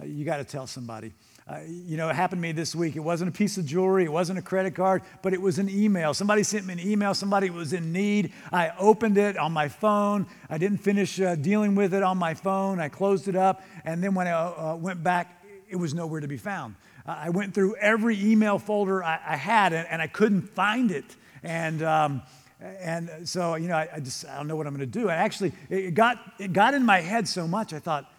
uh, 0.00 0.04
you 0.04 0.24
got 0.24 0.36
to 0.36 0.44
tell 0.44 0.68
somebody. 0.68 1.12
Uh, 1.48 1.60
you 1.66 1.96
know, 1.96 2.10
it 2.10 2.14
happened 2.14 2.40
to 2.40 2.42
me 2.42 2.52
this 2.52 2.74
week. 2.74 2.94
It 2.94 3.00
wasn't 3.00 3.30
a 3.30 3.32
piece 3.32 3.56
of 3.56 3.64
jewelry, 3.64 4.04
it 4.04 4.12
wasn't 4.12 4.38
a 4.38 4.42
credit 4.42 4.74
card, 4.74 5.02
but 5.22 5.32
it 5.32 5.40
was 5.40 5.58
an 5.58 5.70
email. 5.70 6.12
Somebody 6.12 6.42
sent 6.42 6.66
me 6.66 6.74
an 6.74 6.80
email, 6.80 7.14
somebody 7.14 7.48
was 7.48 7.72
in 7.72 7.90
need. 7.90 8.32
I 8.52 8.72
opened 8.78 9.16
it 9.16 9.38
on 9.38 9.52
my 9.52 9.68
phone. 9.68 10.26
I 10.50 10.58
didn't 10.58 10.78
finish 10.78 11.18
uh, 11.18 11.36
dealing 11.36 11.74
with 11.74 11.94
it 11.94 12.02
on 12.02 12.18
my 12.18 12.34
phone. 12.34 12.80
I 12.80 12.90
closed 12.90 13.28
it 13.28 13.36
up, 13.36 13.62
and 13.84 14.04
then 14.04 14.14
when 14.14 14.26
I 14.26 14.32
uh, 14.32 14.76
went 14.76 15.02
back, 15.02 15.42
it 15.70 15.76
was 15.76 15.94
nowhere 15.94 16.20
to 16.20 16.28
be 16.28 16.36
found. 16.36 16.74
I 17.06 17.30
went 17.30 17.54
through 17.54 17.76
every 17.76 18.22
email 18.22 18.58
folder 18.58 19.02
I, 19.02 19.18
I 19.26 19.36
had, 19.36 19.72
and, 19.72 19.88
and, 19.88 20.02
I 20.02 20.06
couldn't 20.06 20.42
find 20.42 20.90
it. 20.90 21.16
And 21.42 21.82
um, 21.82 22.22
and 22.60 23.10
so, 23.24 23.54
you 23.54 23.68
know, 23.68 23.76
I, 23.76 23.88
I, 23.94 24.00
just 24.00 24.26
I 24.26 24.36
don't 24.36 24.48
know 24.48 24.56
what 24.56 24.66
I'm 24.66 24.76
going 24.76 24.90
to 24.90 24.98
do. 24.98 25.08
And 25.08 25.12
actually, 25.12 25.52
it 25.70 25.94
got 25.94 26.18
it 26.38 26.52
got 26.52 26.74
in 26.74 26.84
my 26.84 27.00
head 27.00 27.26
so 27.26 27.48
much. 27.48 27.72
I 27.72 27.78
thought, 27.78 28.12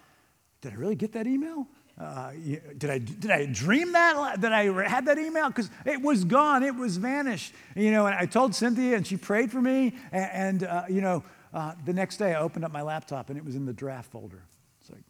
did 0.60 0.72
I 0.72 0.76
really 0.76 0.96
get 0.96 1.12
that 1.12 1.28
email? 1.28 1.68
Uh, 2.00 2.32
did, 2.78 2.88
I, 2.88 2.98
did 2.98 3.30
I 3.30 3.44
dream 3.44 3.92
that? 3.92 4.40
That 4.40 4.54
I 4.54 4.64
had 4.88 5.04
that 5.04 5.18
email? 5.18 5.48
Because 5.48 5.68
it 5.84 6.00
was 6.00 6.24
gone, 6.24 6.62
it 6.62 6.74
was 6.74 6.96
vanished. 6.96 7.52
You 7.76 7.90
know, 7.90 8.06
and 8.06 8.14
I 8.14 8.24
told 8.24 8.54
Cynthia, 8.54 8.96
and 8.96 9.06
she 9.06 9.18
prayed 9.18 9.52
for 9.52 9.60
me. 9.60 9.94
And, 10.10 10.30
and 10.32 10.64
uh, 10.64 10.84
you 10.88 11.02
know, 11.02 11.22
uh, 11.52 11.74
the 11.84 11.92
next 11.92 12.16
day 12.16 12.34
I 12.34 12.40
opened 12.40 12.64
up 12.64 12.72
my 12.72 12.80
laptop, 12.80 13.28
and 13.28 13.36
it 13.36 13.44
was 13.44 13.54
in 13.54 13.66
the 13.66 13.74
draft 13.74 14.10
folder. 14.10 14.42
It's 14.80 14.90
like, 14.90 15.04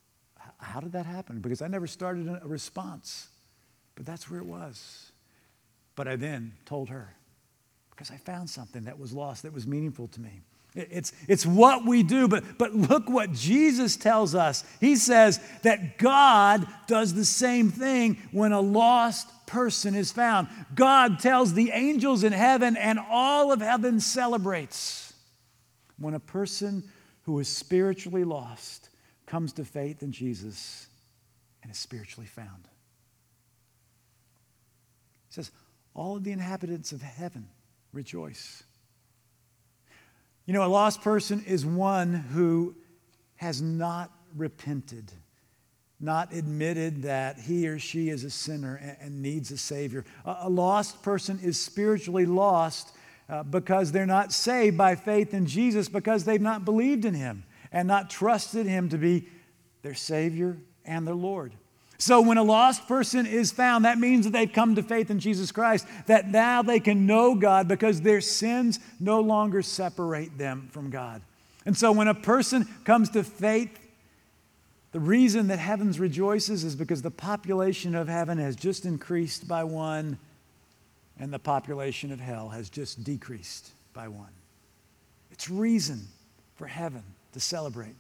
how 0.59 0.81
did 0.81 0.93
that 0.93 1.07
happen? 1.07 1.41
Because 1.41 1.63
I 1.63 1.69
never 1.69 1.87
started 1.87 2.29
a 2.29 2.49
response. 2.49 3.29
But 3.95 4.05
that's 4.05 4.29
where 4.29 4.41
it 4.41 4.47
was. 4.47 5.13
But 5.95 6.09
I 6.09 6.17
then 6.17 6.55
told 6.65 6.89
her, 6.89 7.15
because 7.91 8.11
I 8.11 8.17
found 8.17 8.51
something 8.51 8.85
that 8.85 8.99
was 8.99 9.13
lost 9.13 9.45
that 9.45 9.53
was 9.53 9.67
meaningful 9.67 10.09
to 10.09 10.21
me. 10.21 10.41
It's, 10.75 11.13
it's 11.27 11.45
what 11.45 11.85
we 11.85 12.03
do, 12.03 12.29
but, 12.29 12.57
but 12.57 12.75
look 12.75 13.09
what 13.11 13.33
Jesus 13.33 13.97
tells 13.97 14.35
us. 14.35 14.65
He 14.81 14.95
says 14.95 15.41
that 15.63 15.99
God 15.99 16.67
does 16.87 17.13
the 17.13 17.25
same 17.25 17.71
thing 17.71 18.19
when 18.31 18.53
a 18.53 18.61
lost 18.61 19.29
person 19.47 19.97
is 19.97 20.13
found. 20.13 20.47
God 20.75 21.19
tells 21.19 21.55
the 21.55 21.71
angels 21.73 22.23
in 22.23 22.33
heaven, 22.33 22.77
and 22.77 23.01
all 23.11 23.51
of 23.51 23.61
heaven 23.61 23.99
celebrates 23.99 25.13
when 25.99 26.15
a 26.15 26.21
person 26.21 26.85
who 27.23 27.41
is 27.41 27.49
spiritually 27.49 28.25
lost 28.25 28.91
comes 29.27 29.53
to 29.55 29.65
faith 29.65 30.03
in 30.05 30.13
Jesus 30.13 30.87
and 31.63 31.73
is 31.73 31.79
spiritually 31.79 32.27
found. 32.29 32.69
He 35.29 35.35
says, 35.35 35.51
All 35.95 36.17
of 36.17 36.23
the 36.23 36.33
inhabitants 36.33 36.93
of 36.93 37.03
heaven 37.03 37.49
rejoice. 37.93 38.63
You 40.51 40.55
know, 40.55 40.65
a 40.65 40.67
lost 40.67 41.03
person 41.03 41.45
is 41.47 41.65
one 41.65 42.13
who 42.13 42.75
has 43.37 43.63
not 43.63 44.11
repented, 44.35 45.13
not 46.01 46.33
admitted 46.33 47.05
that 47.05 47.39
he 47.39 47.69
or 47.69 47.79
she 47.79 48.09
is 48.09 48.25
a 48.25 48.31
sinner 48.31 48.99
and, 49.01 49.23
needs 49.23 49.53
a 49.53 49.57
Savior. 49.57 50.05
A, 50.25 50.51
lost 50.51 51.05
person 51.05 51.39
is 51.41 51.61
spiritually 51.61 52.27
lost 52.27 52.97
uh, 53.29 53.45
because 53.45 53.93
they're 53.93 54.07
not 54.07 54.33
saved 54.33 54.77
by 54.77 54.97
faith 54.97 55.35
in 55.35 55.47
Jesus 55.47 55.89
because 55.89 56.25
they've 56.25 56.41
not 56.41 56.65
believed 56.65 57.05
in 57.05 57.15
Him 57.15 57.45
and 57.71 57.87
not 57.87 58.11
trusted 58.11 58.67
Him 58.67 58.89
to 58.89 58.99
be 58.99 59.29
their 59.83 59.95
Savior 59.95 60.59
and 60.85 61.07
their 61.07 61.15
Lord. 61.15 61.55
So, 62.01 62.23
when 62.23 62.39
a 62.39 62.43
lost 62.43 62.89
person 62.89 63.27
is 63.27 63.53
found, 63.53 63.85
that 63.85 63.99
means 63.99 64.25
that 64.25 64.31
they've 64.31 64.51
come 64.51 64.75
to 64.77 64.83
faith 64.83 65.11
in 65.11 65.21
Jesus 65.21 65.53
Christ, 65.53 65.87
that 66.07 66.31
now 66.31 66.63
they 66.63 66.81
can 66.81 67.05
know 67.05 67.35
God 67.35 67.69
because 67.69 68.01
their 68.01 68.23
sins 68.23 68.81
no 68.99 69.21
longer 69.21 69.61
separate 69.61 70.39
them 70.39 70.71
from 70.73 70.89
God. 70.89 71.21
And 71.67 71.77
so, 71.77 71.93
when 71.93 72.09
a 72.09 72.15
person 72.15 72.67
comes 72.85 73.11
to 73.11 73.23
faith, 73.23 73.79
the 74.93 74.99
reason 74.99 75.49
that 75.49 75.59
heavens 75.59 76.01
rejoices 76.01 76.65
is 76.65 76.75
because 76.75 77.03
the 77.03 77.11
population 77.11 77.95
of 77.95 78.09
heaven 78.09 78.39
has 78.39 78.57
just 78.57 78.87
increased 78.87 79.47
by 79.47 79.65
one, 79.65 80.19
and 81.19 81.31
the 81.31 81.39
population 81.39 82.13
of 82.13 82.19
hell 82.19 82.49
has 82.49 82.71
just 82.71 83.05
decreased 83.05 83.73
by 83.93 84.09
one. 84.09 84.33
It's 85.31 85.51
reason 85.51 86.01
for 86.55 86.67
heaven 86.67 87.03
to 87.35 87.41
celebrate. 87.41 87.95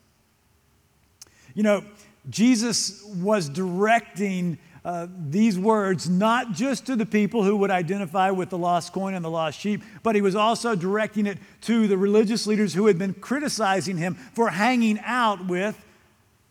You 1.55 1.65
know, 1.65 1.85
Jesus 2.29 3.03
was 3.05 3.49
directing 3.49 4.59
uh, 4.85 5.07
these 5.29 5.59
words 5.59 6.09
not 6.09 6.53
just 6.53 6.87
to 6.87 6.97
the 6.97 7.05
people 7.05 7.43
who 7.43 7.57
would 7.59 7.71
identify 7.71 8.31
with 8.31 8.51
the 8.51 8.59
lost 8.59 8.93
coin 8.93 9.15
and 9.15 9.25
the 9.25 9.31
lost 9.31 9.59
sheep, 9.59 9.83
but 10.03 10.15
he 10.15 10.23
was 10.23 10.35
also 10.35 10.75
directing 10.75 11.27
it 11.27 11.39
to 11.63 11.87
the 11.87 11.99
religious 11.99 12.47
leaders 12.47 12.73
who 12.73 12.87
had 12.87 12.99
been 12.99 13.15
criticizing 13.15 13.97
him 13.97 14.15
for 14.15 14.49
hanging 14.49 14.99
out 15.05 15.47
with 15.47 15.79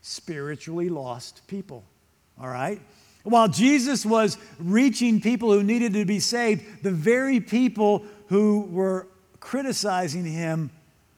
spiritually 0.01 0.89
lost 0.89 1.45
people. 1.47 1.83
All 2.39 2.49
right? 2.49 2.79
While 3.23 3.47
Jesus 3.47 4.05
was 4.05 4.38
reaching 4.59 5.21
people 5.21 5.51
who 5.51 5.63
needed 5.63 5.93
to 5.93 6.05
be 6.05 6.19
saved, 6.19 6.83
the 6.83 6.91
very 6.91 7.39
people 7.39 8.05
who 8.27 8.61
were 8.71 9.07
criticizing 9.39 10.25
him 10.25 10.69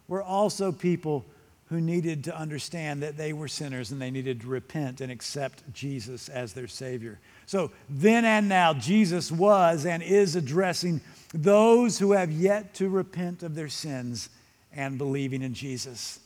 were 0.07 0.23
also 0.23 0.71
people 0.71 1.25
who 1.71 1.79
needed 1.79 2.25
to 2.25 2.37
understand 2.37 3.01
that 3.01 3.15
they 3.15 3.31
were 3.31 3.47
sinners 3.47 3.91
and 3.91 4.01
they 4.01 4.11
needed 4.11 4.41
to 4.41 4.47
repent 4.47 4.99
and 4.99 5.09
accept 5.09 5.63
Jesus 5.73 6.27
as 6.27 6.51
their 6.51 6.67
Savior. 6.67 7.17
So 7.45 7.71
then 7.89 8.25
and 8.25 8.49
now, 8.49 8.73
Jesus 8.73 9.31
was 9.31 9.85
and 9.85 10.03
is 10.03 10.35
addressing 10.35 10.99
those 11.33 11.97
who 11.97 12.11
have 12.11 12.29
yet 12.29 12.73
to 12.73 12.89
repent 12.89 13.41
of 13.41 13.55
their 13.55 13.69
sins 13.69 14.27
and 14.73 14.97
believing 14.97 15.41
in 15.41 15.53
Jesus. 15.53 16.19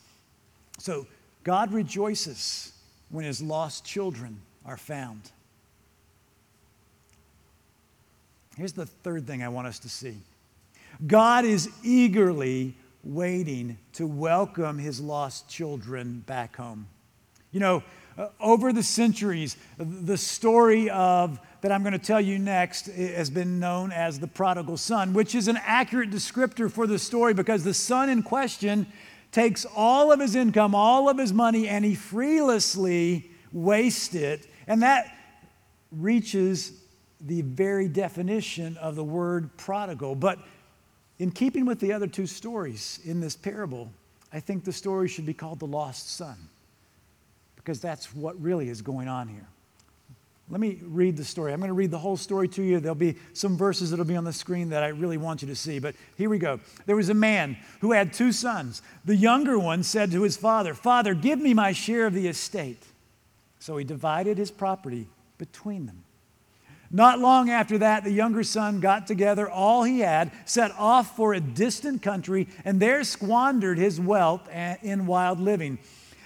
So 0.80 1.06
God 1.44 1.72
rejoices 1.72 2.74
when 3.12 3.24
his 3.24 3.40
lost 3.40 3.86
children 3.86 4.40
are 4.66 4.78
found. 4.78 5.30
Here's 8.58 8.74
the 8.74 8.88
third 8.88 9.28
thing 9.28 9.44
I 9.44 9.50
want 9.50 9.68
us 9.68 9.78
to 9.80 9.90
see 9.90 10.18
God 11.06 11.46
is 11.46 11.70
eagerly 11.84 12.74
waiting 13.06 13.78
to 13.94 14.08
welcome 14.08 14.80
his 14.80 15.00
lost 15.00 15.48
children 15.48 16.24
back 16.26 16.56
home. 16.56 16.88
You 17.52 17.60
know, 17.60 17.84
uh, 18.18 18.30
over 18.40 18.74
the 18.74 18.84
centuries, 18.84 19.56
the 19.78 20.18
story 20.18 20.90
of 20.90 21.40
that 21.62 21.72
I'm 21.72 21.84
going 21.84 21.94
to 21.94 22.00
tell 22.00 22.22
you 22.22 22.40
next 22.40 22.88
has 22.88 23.30
been 23.30 23.60
known 23.60 23.92
as 23.92 24.20
the 24.20 24.28
prodigal 24.28 24.78
son, 24.78 25.14
which 25.14 25.36
is 25.36 25.48
an 25.48 25.60
accurate 25.64 26.10
descriptor 26.10 26.72
for 26.72 26.88
the 26.88 27.00
story 27.00 27.34
because 27.34 27.64
the 27.64 27.74
son 27.74 28.10
in 28.10 28.24
question 28.24 28.88
takes 29.32 29.66
all 29.76 30.12
of 30.12 30.20
his 30.20 30.36
income, 30.36 30.74
all 30.74 31.10
of 31.10 31.18
his 31.18 31.34
money, 31.34 31.68
and 31.68 31.84
he 31.84 31.96
freelessly 31.96 33.26
wastes 33.52 34.16
it. 34.16 34.48
And 34.68 34.82
that 34.82 35.16
reaches 35.92 36.72
the 37.20 37.42
very 37.42 37.88
definition 37.88 38.78
of 38.78 38.96
the 38.96 39.04
word 39.04 39.58
prodigal. 39.58 40.16
But 40.16 40.40
in 41.19 41.31
keeping 41.31 41.65
with 41.65 41.79
the 41.79 41.93
other 41.93 42.07
two 42.07 42.27
stories 42.27 43.00
in 43.05 43.22
this 43.22 43.36
parable, 43.36 43.91
I 44.34 44.39
think 44.39 44.63
the 44.63 44.74
story 44.74 45.07
should 45.07 45.25
be 45.25 45.34
called 45.34 45.60
the 45.60 45.67
lost 45.67 46.15
son, 46.15 46.36
because 47.55 47.79
that's 47.79 48.13
what 48.13 48.39
really 48.41 48.69
is 48.69 48.81
going 48.81 49.07
on 49.07 49.27
here. 49.27 49.48
Let 50.48 50.60
me 50.60 50.77
read 50.84 51.17
the 51.17 51.24
story. 51.24 51.53
I'm 51.53 51.60
going 51.60 51.69
to 51.69 51.74
read 51.74 51.89
the 51.89 51.98
whole 51.98 52.17
story 52.17 52.48
to 52.50 52.62
you. 52.62 52.79
There'll 52.79 52.93
be 52.93 53.15
some 53.34 53.57
verses 53.57 53.89
that'll 53.89 54.05
be 54.05 54.15
on 54.15 54.25
the 54.25 54.34
screen 54.34 54.69
that 54.69 54.84
I 54.84 54.89
really 54.89 55.17
want 55.17 55.41
you 55.41 55.48
to 55.48 55.55
see. 55.55 55.79
But 55.79 55.95
here 56.17 56.29
we 56.29 56.38
go. 56.38 56.60
There 56.86 56.95
was 56.95 57.10
a 57.10 57.15
man 57.15 57.57
who 57.81 57.93
had 57.93 58.13
two 58.13 58.31
sons. 58.31 58.84
The 59.05 59.15
younger 59.15 59.57
one 59.57 59.81
said 59.81 60.12
to 60.12 60.22
his 60.22 60.38
father, 60.38 60.75
Father, 60.75 61.15
give 61.15 61.39
me 61.39 61.55
my 61.55 61.72
share 61.72 62.05
of 62.05 62.13
the 62.13 62.27
estate. 62.27 62.84
So 63.57 63.77
he 63.77 63.84
divided 63.84 64.38
his 64.38 64.51
property 64.51 65.07
between 65.39 65.88
them. 65.88 66.03
Not 66.92 67.20
long 67.20 67.50
after 67.50 67.77
that, 67.80 68.04
the 68.04 68.12
younger 68.12 68.44
son 68.44 68.80
got 68.80 69.08
together 69.08 69.50
all 69.50 69.84
he 69.84 70.00
had, 70.00 70.32
set 70.46 70.72
off 70.77 71.15
for 71.15 71.34
a 71.34 71.39
distant 71.39 72.01
country, 72.01 72.48
and 72.63 72.80
there 72.80 73.04
squandered 73.04 73.77
his 73.77 74.00
wealth 74.00 74.48
in 74.82 75.08
wild 75.08 75.39
living. 75.39 75.80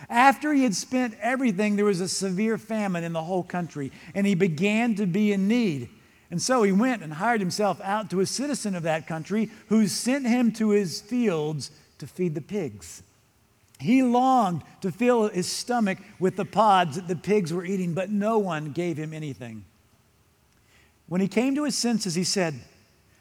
After 0.09 0.53
he 0.53 0.63
had 0.63 0.75
spent 0.75 1.15
everything, 1.21 1.75
there 1.75 1.85
was 1.85 2.01
a 2.01 2.07
severe 2.07 2.57
famine 2.57 3.03
in 3.03 3.13
the 3.13 3.23
whole 3.23 3.43
country, 3.43 3.91
and 4.13 4.25
he 4.25 4.35
began 4.35 4.95
to 4.95 5.05
be 5.05 5.31
in 5.31 5.47
need. 5.47 5.89
And 6.31 6.41
so 6.41 6.63
he 6.63 6.71
went 6.71 7.01
and 7.01 7.13
hired 7.13 7.41
himself 7.41 7.81
out 7.81 8.09
to 8.11 8.19
a 8.19 8.25
citizen 8.25 8.75
of 8.75 8.83
that 8.83 9.07
country 9.07 9.49
who 9.67 9.87
sent 9.87 10.27
him 10.27 10.51
to 10.53 10.69
his 10.69 11.01
fields 11.01 11.71
to 11.97 12.07
feed 12.07 12.35
the 12.35 12.41
pigs. 12.41 13.01
He 13.79 14.03
longed 14.03 14.63
to 14.81 14.91
fill 14.91 15.29
his 15.29 15.49
stomach 15.49 15.97
with 16.19 16.35
the 16.35 16.45
pods 16.45 16.97
that 16.97 17.07
the 17.07 17.15
pigs 17.15 17.53
were 17.53 17.65
eating, 17.65 17.93
but 17.93 18.09
no 18.09 18.37
one 18.37 18.73
gave 18.73 18.97
him 18.97 19.13
anything. 19.13 19.65
When 21.09 21.21
he 21.21 21.27
came 21.27 21.55
to 21.55 21.65
his 21.65 21.75
senses, 21.75 22.15
he 22.15 22.23
said, 22.23 22.53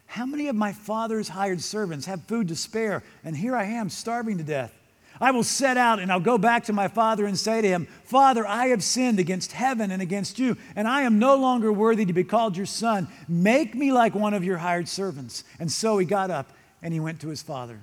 How 0.06 0.26
many 0.26 0.48
of 0.48 0.54
my 0.54 0.72
father's 0.72 1.30
hired 1.30 1.62
servants 1.62 2.06
have 2.06 2.22
food 2.24 2.48
to 2.48 2.56
spare? 2.56 3.02
And 3.24 3.36
here 3.36 3.56
I 3.56 3.64
am, 3.64 3.88
starving 3.88 4.38
to 4.38 4.44
death. 4.44 4.74
I 5.20 5.32
will 5.32 5.42
set 5.42 5.76
out 5.76 5.98
and 5.98 6.12
I'll 6.12 6.20
go 6.20 6.38
back 6.38 6.64
to 6.64 6.72
my 6.72 6.86
father 6.86 7.26
and 7.26 7.36
say 7.36 7.60
to 7.60 7.68
him, 7.68 7.88
Father, 8.04 8.46
I 8.46 8.68
have 8.68 8.84
sinned 8.84 9.18
against 9.18 9.52
heaven 9.52 9.90
and 9.90 10.00
against 10.00 10.38
you, 10.38 10.56
and 10.76 10.86
I 10.86 11.02
am 11.02 11.18
no 11.18 11.36
longer 11.36 11.72
worthy 11.72 12.04
to 12.04 12.12
be 12.12 12.24
called 12.24 12.56
your 12.56 12.66
son. 12.66 13.08
Make 13.26 13.74
me 13.74 13.90
like 13.90 14.14
one 14.14 14.34
of 14.34 14.44
your 14.44 14.58
hired 14.58 14.86
servants. 14.86 15.42
And 15.58 15.72
so 15.72 15.98
he 15.98 16.06
got 16.06 16.30
up 16.30 16.52
and 16.82 16.94
he 16.94 17.00
went 17.00 17.20
to 17.22 17.28
his 17.28 17.42
father. 17.42 17.80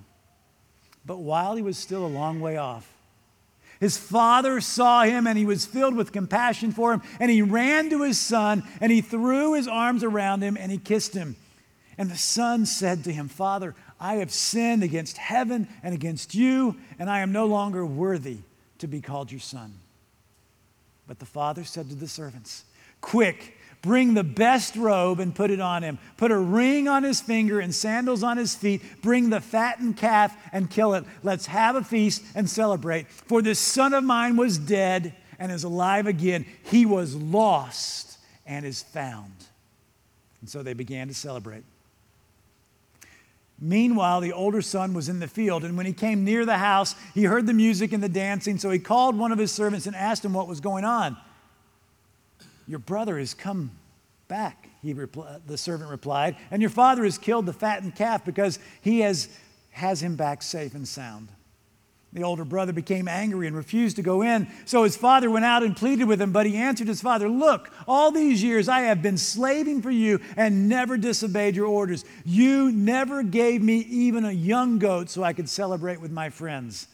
But 1.06 1.18
while 1.18 1.56
he 1.56 1.62
was 1.62 1.78
still 1.78 2.06
a 2.06 2.08
long 2.08 2.40
way 2.40 2.58
off, 2.58 2.95
his 3.80 3.98
father 3.98 4.62
saw 4.62 5.04
him 5.04 5.28
and 5.28 5.38
he 5.38 5.46
was 5.46 5.66
filled 5.66 5.96
with 5.96 6.12
compassion 6.12 6.72
for 6.72 6.94
him. 6.94 7.02
And 7.20 7.30
he 7.30 7.42
ran 7.42 7.90
to 7.90 8.04
his 8.04 8.20
son 8.20 8.64
and 8.82 8.92
he 8.92 9.02
threw 9.02 9.54
his 9.54 9.68
arms 9.68 10.04
around 10.04 10.42
him 10.42 10.58
and 10.58 10.72
he 10.72 10.78
kissed 10.78 11.14
him. 11.14 11.36
And 11.98 12.10
the 12.10 12.18
son 12.18 12.66
said 12.66 13.04
to 13.06 13.14
him, 13.14 13.28
Father, 13.28 13.76
I 14.00 14.16
have 14.16 14.32
sinned 14.32 14.84
against 14.84 15.18
heaven 15.18 15.68
and 15.82 15.94
against 15.94 16.36
you, 16.36 16.76
and 17.00 17.10
I 17.10 17.20
am 17.20 17.32
no 17.32 17.46
longer 17.46 17.86
worthy 17.86 18.40
to 18.80 18.88
be 18.88 19.00
called 19.00 19.32
your 19.32 19.40
son. 19.40 19.74
But 21.08 21.20
the 21.20 21.26
father 21.26 21.64
said 21.64 21.90
to 21.90 21.96
the 21.96 22.08
servants, 22.08 22.66
Quick, 23.00 23.58
Bring 23.82 24.14
the 24.14 24.24
best 24.24 24.76
robe 24.76 25.20
and 25.20 25.36
put 25.36 25.52
it 25.52 25.60
on 25.60 25.84
him. 25.84 26.00
Put 26.18 26.32
a 26.32 26.38
ring 26.38 26.88
on 26.88 27.04
his 27.04 27.22
finger 27.22 27.60
and 27.60 27.74
sandals 27.74 28.24
on 28.24 28.38
his 28.38 28.56
feet. 28.56 28.82
Bring 29.02 29.30
the 29.30 29.42
fattened 29.42 29.98
calf 29.98 30.36
and 30.52 30.70
kill 30.70 30.96
it. 30.96 31.06
Let's 31.22 31.46
have 31.46 31.76
a 31.76 31.84
feast 31.84 32.24
and 32.34 32.50
celebrate. 32.50 33.08
For 33.08 33.42
this 33.42 33.60
son 33.60 33.94
of 33.94 34.04
mine 34.04 34.38
was 34.38 34.58
dead 34.58 35.14
and 35.38 35.52
is 35.52 35.64
alive 35.64 36.08
again. 36.08 36.46
He 36.64 36.86
was 36.86 37.16
lost 37.16 38.18
and 38.46 38.66
is 38.66 38.82
found. 38.82 39.34
And 40.42 40.50
so 40.50 40.64
they 40.64 40.74
began 40.74 41.08
to 41.08 41.14
celebrate. 41.14 41.64
Meanwhile, 43.60 44.22
the 44.22 44.34
older 44.34 44.62
son 44.62 44.94
was 44.94 45.08
in 45.08 45.20
the 45.20 45.28
field, 45.28 45.64
and 45.64 45.78
when 45.78 45.86
he 45.86 45.94
came 45.94 46.26
near 46.26 46.46
the 46.46 46.58
house, 46.58 46.94
he 47.14 47.24
heard 47.24 47.48
the 47.48 47.54
music 47.54 47.94
and 47.94 48.04
the 48.04 48.10
dancing. 48.10 48.58
So 48.58 48.70
he 48.70 48.80
called 48.80 49.18
one 49.18 49.32
of 49.32 49.40
his 49.40 49.52
servants 49.52 49.88
and 49.88 49.96
asked 49.96 50.26
him 50.26 50.34
what 50.34 50.48
was 50.48 50.60
going 50.60 50.84
on. 50.84 51.16
Your 52.68 52.80
brother 52.80 53.18
has 53.20 53.34
come 53.34 53.72
back, 54.28 54.70
he 54.82 54.94
repl- 54.94 55.42
the 55.46 55.58
servant 55.58 55.90
replied, 55.90 56.36
and 56.50 56.62
your 56.62 56.72
father 56.72 57.04
has 57.04 57.18
killed 57.18 57.46
the 57.46 57.54
fattened 57.54 57.96
calf 57.96 58.26
because 58.26 58.60
he 58.82 59.02
has, 59.02 59.30
has 59.72 60.02
him 60.02 60.16
back 60.16 60.42
safe 60.42 60.74
and 60.74 60.88
sound. 60.88 61.30
The 62.16 62.24
older 62.24 62.46
brother 62.46 62.72
became 62.72 63.10
angry 63.10 63.46
and 63.46 63.56
refused 63.58 63.98
to 63.98 64.02
go 64.02 64.22
in. 64.22 64.48
So 64.64 64.84
his 64.84 64.96
father 64.96 65.30
went 65.30 65.44
out 65.44 65.64
and 65.64 65.76
pleaded 65.76 66.06
with 66.06 66.22
him, 66.22 66.32
but 66.32 66.46
he 66.46 66.56
answered 66.56 66.88
his 66.88 67.02
father, 67.02 67.28
Look, 67.28 67.70
all 67.90 68.10
these 68.10 68.42
years 68.42 68.70
I 68.70 68.82
have 68.82 69.02
been 69.02 69.18
slaving 69.18 69.82
for 69.82 69.92
you 69.92 70.22
and 70.38 70.70
never 70.70 70.96
disobeyed 70.96 71.58
your 71.58 71.68
orders. 71.68 72.06
You 72.24 72.72
never 72.72 73.22
gave 73.22 73.62
me 73.62 73.80
even 73.80 74.24
a 74.24 74.32
young 74.32 74.80
goat 74.80 75.10
so 75.10 75.24
I 75.24 75.34
could 75.34 75.50
celebrate 75.50 76.00
with 76.00 76.12
my 76.12 76.30
friends. 76.30 76.88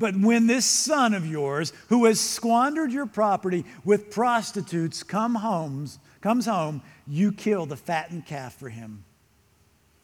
But 0.00 0.16
when 0.16 0.46
this 0.46 0.64
son 0.64 1.12
of 1.12 1.26
yours, 1.26 1.74
who 1.90 2.06
has 2.06 2.18
squandered 2.18 2.90
your 2.90 3.04
property 3.04 3.66
with 3.84 4.10
prostitutes, 4.10 5.02
come 5.02 5.34
homes, 5.34 5.98
comes 6.22 6.46
home, 6.46 6.80
You 7.06 7.32
kill 7.32 7.66
the 7.66 7.76
fattened 7.76 8.24
calf 8.24 8.54
for 8.54 8.70
him. 8.70 9.04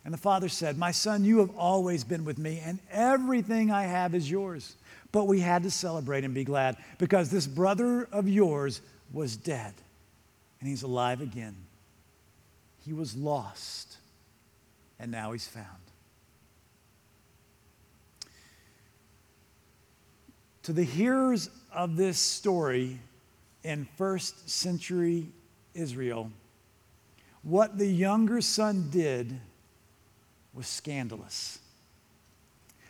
And 0.04 0.12
the 0.12 0.18
father 0.18 0.50
said, 0.50 0.76
My 0.76 0.90
son, 0.90 1.24
you 1.24 1.38
have 1.38 1.56
always 1.56 2.04
been 2.04 2.26
with 2.26 2.36
me, 2.36 2.60
and 2.62 2.78
everything 2.90 3.70
I 3.70 3.84
have 3.84 4.14
is 4.14 4.30
yours. 4.30 4.76
But 5.12 5.28
we 5.28 5.40
had 5.40 5.62
to 5.62 5.70
celebrate 5.70 6.24
and 6.24 6.34
be 6.34 6.44
glad 6.44 6.76
because 6.98 7.30
this 7.30 7.46
brother 7.46 8.06
of 8.12 8.28
yours 8.28 8.82
was 9.14 9.34
dead, 9.34 9.72
and 10.60 10.68
he's 10.68 10.82
alive 10.82 11.22
again. 11.22 11.56
He 12.84 12.92
was 12.92 13.16
lost, 13.16 13.96
and 15.00 15.10
now 15.10 15.32
he's 15.32 15.48
found. 15.48 15.85
To 20.66 20.72
the 20.72 20.82
hearers 20.82 21.48
of 21.70 21.94
this 21.94 22.18
story 22.18 22.98
in 23.62 23.86
first 23.96 24.50
century 24.50 25.28
Israel, 25.74 26.32
what 27.44 27.78
the 27.78 27.86
younger 27.86 28.40
son 28.40 28.88
did 28.90 29.38
was 30.52 30.66
scandalous. 30.66 31.60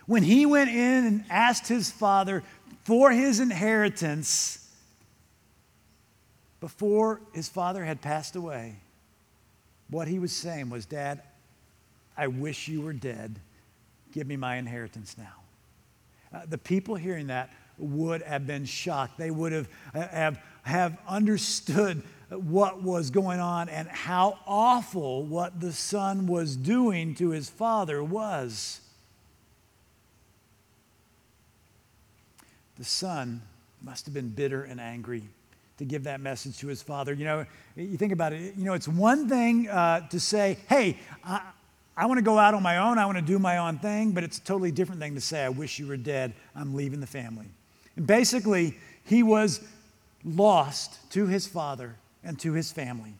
When 0.07 0.23
he 0.23 0.47
went 0.47 0.71
in 0.71 1.05
and 1.05 1.23
asked 1.29 1.67
his 1.67 1.91
father 1.91 2.41
for 2.83 3.11
his 3.11 3.39
inheritance 3.39 4.67
before 6.59 7.21
his 7.31 7.47
father 7.47 7.85
had 7.85 8.01
passed 8.01 8.35
away, 8.35 8.77
what 9.91 10.07
he 10.07 10.17
was 10.17 10.31
saying 10.31 10.71
was, 10.71 10.87
Dad, 10.87 11.21
I 12.17 12.25
wish 12.25 12.67
you 12.67 12.81
were 12.81 12.93
dead. 12.93 13.39
Give 14.13 14.25
me 14.25 14.35
my 14.35 14.55
inheritance 14.55 15.15
now. 15.15 15.35
Uh, 16.33 16.47
the 16.47 16.57
people 16.57 16.95
hearing 16.95 17.27
that 17.27 17.51
would 17.77 18.21
have 18.23 18.47
been 18.47 18.65
shocked. 18.65 19.17
They 19.17 19.31
would 19.31 19.51
have, 19.51 19.69
uh, 19.93 20.07
have, 20.07 20.39
have 20.63 20.97
understood 21.07 22.03
what 22.29 22.83
was 22.83 23.09
going 23.09 23.39
on 23.39 23.69
and 23.69 23.87
how 23.87 24.39
awful 24.45 25.23
what 25.23 25.59
the 25.59 25.71
son 25.71 26.27
was 26.27 26.55
doing 26.55 27.15
to 27.15 27.29
his 27.29 27.49
father 27.49 28.03
was. 28.03 28.81
The 32.77 32.83
son 32.83 33.41
must 33.81 34.05
have 34.05 34.13
been 34.13 34.29
bitter 34.29 34.63
and 34.63 34.79
angry 34.79 35.23
to 35.77 35.85
give 35.85 36.03
that 36.03 36.19
message 36.19 36.57
to 36.59 36.67
his 36.67 36.81
father. 36.81 37.13
You 37.13 37.25
know, 37.25 37.45
you 37.75 37.97
think 37.97 38.11
about 38.11 38.33
it, 38.33 38.55
you 38.55 38.65
know, 38.65 38.73
it's 38.73 38.87
one 38.87 39.29
thing 39.29 39.69
uh, 39.69 40.07
to 40.09 40.19
say, 40.19 40.57
hey, 40.67 40.97
I, 41.23 41.41
I 41.95 42.05
want 42.07 42.17
to 42.17 42.23
go 42.23 42.37
out 42.37 42.53
on 42.53 42.61
my 42.61 42.77
own, 42.77 42.97
I 42.97 43.05
want 43.05 43.17
to 43.17 43.23
do 43.23 43.39
my 43.39 43.57
own 43.57 43.79
thing, 43.79 44.11
but 44.11 44.23
it's 44.23 44.37
a 44.37 44.41
totally 44.41 44.71
different 44.71 44.99
thing 44.99 45.15
to 45.15 45.21
say, 45.21 45.43
I 45.43 45.49
wish 45.49 45.79
you 45.79 45.87
were 45.87 45.97
dead, 45.97 46.33
I'm 46.55 46.75
leaving 46.75 46.99
the 46.99 47.07
family. 47.07 47.47
And 47.97 48.07
basically, 48.07 48.77
he 49.03 49.23
was 49.23 49.59
lost 50.23 51.11
to 51.11 51.27
his 51.27 51.47
father 51.47 51.95
and 52.23 52.39
to 52.39 52.53
his 52.53 52.71
family. 52.71 53.13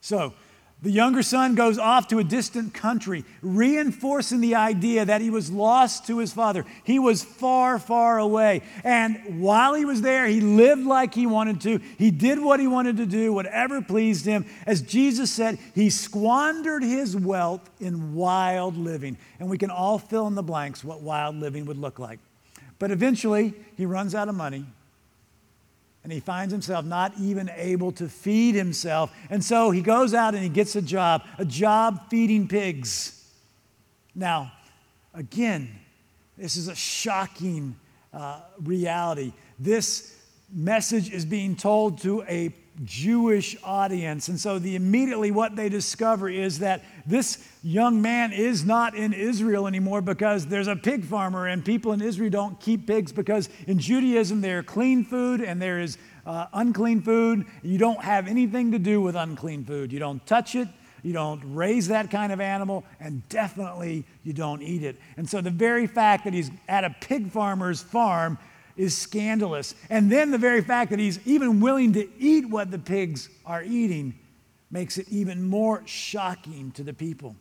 So, 0.00 0.34
the 0.82 0.90
younger 0.90 1.22
son 1.22 1.54
goes 1.54 1.78
off 1.78 2.08
to 2.08 2.18
a 2.18 2.24
distant 2.24 2.74
country, 2.74 3.24
reinforcing 3.40 4.42
the 4.42 4.54
idea 4.54 5.04
that 5.06 5.22
he 5.22 5.30
was 5.30 5.50
lost 5.50 6.06
to 6.08 6.18
his 6.18 6.32
father. 6.32 6.66
He 6.84 6.98
was 6.98 7.24
far, 7.24 7.78
far 7.78 8.18
away. 8.18 8.62
And 8.82 9.40
while 9.40 9.72
he 9.72 9.86
was 9.86 10.02
there, 10.02 10.26
he 10.26 10.42
lived 10.42 10.84
like 10.84 11.14
he 11.14 11.26
wanted 11.26 11.62
to. 11.62 11.78
He 11.96 12.10
did 12.10 12.38
what 12.38 12.60
he 12.60 12.66
wanted 12.66 12.98
to 12.98 13.06
do, 13.06 13.32
whatever 13.32 13.80
pleased 13.80 14.26
him. 14.26 14.44
As 14.66 14.82
Jesus 14.82 15.30
said, 15.32 15.58
he 15.74 15.88
squandered 15.88 16.82
his 16.82 17.16
wealth 17.16 17.70
in 17.80 18.14
wild 18.14 18.76
living. 18.76 19.16
And 19.40 19.48
we 19.48 19.56
can 19.56 19.70
all 19.70 19.98
fill 19.98 20.26
in 20.26 20.34
the 20.34 20.42
blanks 20.42 20.84
what 20.84 21.00
wild 21.00 21.36
living 21.36 21.64
would 21.64 21.78
look 21.78 21.98
like. 21.98 22.18
But 22.78 22.90
eventually, 22.90 23.54
he 23.76 23.86
runs 23.86 24.14
out 24.14 24.28
of 24.28 24.34
money 24.34 24.66
and 26.02 26.12
he 26.12 26.20
finds 26.20 26.52
himself 26.52 26.84
not 26.84 27.14
even 27.18 27.50
able 27.56 27.90
to 27.92 28.08
feed 28.08 28.54
himself. 28.54 29.10
And 29.30 29.42
so 29.42 29.70
he 29.70 29.80
goes 29.80 30.12
out 30.12 30.34
and 30.34 30.42
he 30.42 30.50
gets 30.50 30.76
a 30.76 30.82
job, 30.82 31.22
a 31.38 31.44
job 31.46 32.10
feeding 32.10 32.46
pigs. 32.46 33.26
Now, 34.14 34.52
again, 35.14 35.70
this 36.36 36.56
is 36.56 36.68
a 36.68 36.74
shocking 36.74 37.76
uh, 38.12 38.40
reality. 38.62 39.32
This 39.58 40.14
message 40.52 41.10
is 41.10 41.24
being 41.24 41.56
told 41.56 42.02
to 42.02 42.22
a 42.24 42.54
Jewish 42.82 43.56
audience. 43.62 44.28
And 44.28 44.38
so 44.38 44.58
the 44.58 44.74
immediately 44.74 45.30
what 45.30 45.54
they 45.54 45.68
discover 45.68 46.28
is 46.28 46.58
that 46.58 46.82
this 47.06 47.46
young 47.62 48.02
man 48.02 48.32
is 48.32 48.64
not 48.64 48.96
in 48.96 49.12
Israel 49.12 49.66
anymore 49.66 50.00
because 50.00 50.46
there's 50.46 50.66
a 50.66 50.74
pig 50.74 51.04
farmer 51.04 51.46
and 51.46 51.64
people 51.64 51.92
in 51.92 52.02
Israel 52.02 52.30
don't 52.30 52.60
keep 52.60 52.86
pigs 52.86 53.12
because 53.12 53.48
in 53.66 53.78
Judaism 53.78 54.40
there 54.40 54.58
are 54.58 54.62
clean 54.62 55.04
food 55.04 55.40
and 55.40 55.62
there 55.62 55.80
is 55.80 55.98
uh, 56.26 56.46
unclean 56.52 57.02
food. 57.02 57.46
You 57.62 57.78
don't 57.78 58.02
have 58.02 58.26
anything 58.26 58.72
to 58.72 58.78
do 58.78 59.00
with 59.00 59.14
unclean 59.14 59.64
food. 59.64 59.92
You 59.92 59.98
don't 59.98 60.24
touch 60.26 60.54
it. 60.54 60.68
You 61.04 61.12
don't 61.12 61.54
raise 61.54 61.88
that 61.88 62.10
kind 62.10 62.32
of 62.32 62.40
animal, 62.40 62.82
and 62.98 63.28
definitely 63.28 64.06
you 64.22 64.32
don't 64.32 64.62
eat 64.62 64.82
it. 64.82 64.98
And 65.18 65.28
so 65.28 65.42
the 65.42 65.50
very 65.50 65.86
fact 65.86 66.24
that 66.24 66.32
he's 66.32 66.50
at 66.66 66.82
a 66.82 66.96
pig 66.98 67.30
farmer's 67.30 67.82
farm 67.82 68.38
is 68.76 68.96
scandalous. 68.96 69.74
And 69.88 70.10
then 70.10 70.30
the 70.30 70.38
very 70.38 70.62
fact 70.62 70.90
that 70.90 70.98
he's 70.98 71.24
even 71.26 71.60
willing 71.60 71.92
to 71.94 72.08
eat 72.18 72.48
what 72.48 72.70
the 72.70 72.78
pigs 72.78 73.28
are 73.46 73.62
eating 73.62 74.18
makes 74.70 74.98
it 74.98 75.08
even 75.08 75.42
more 75.42 75.82
shocking 75.86 76.72
to 76.72 76.82
the 76.82 76.92
people. 76.92 77.36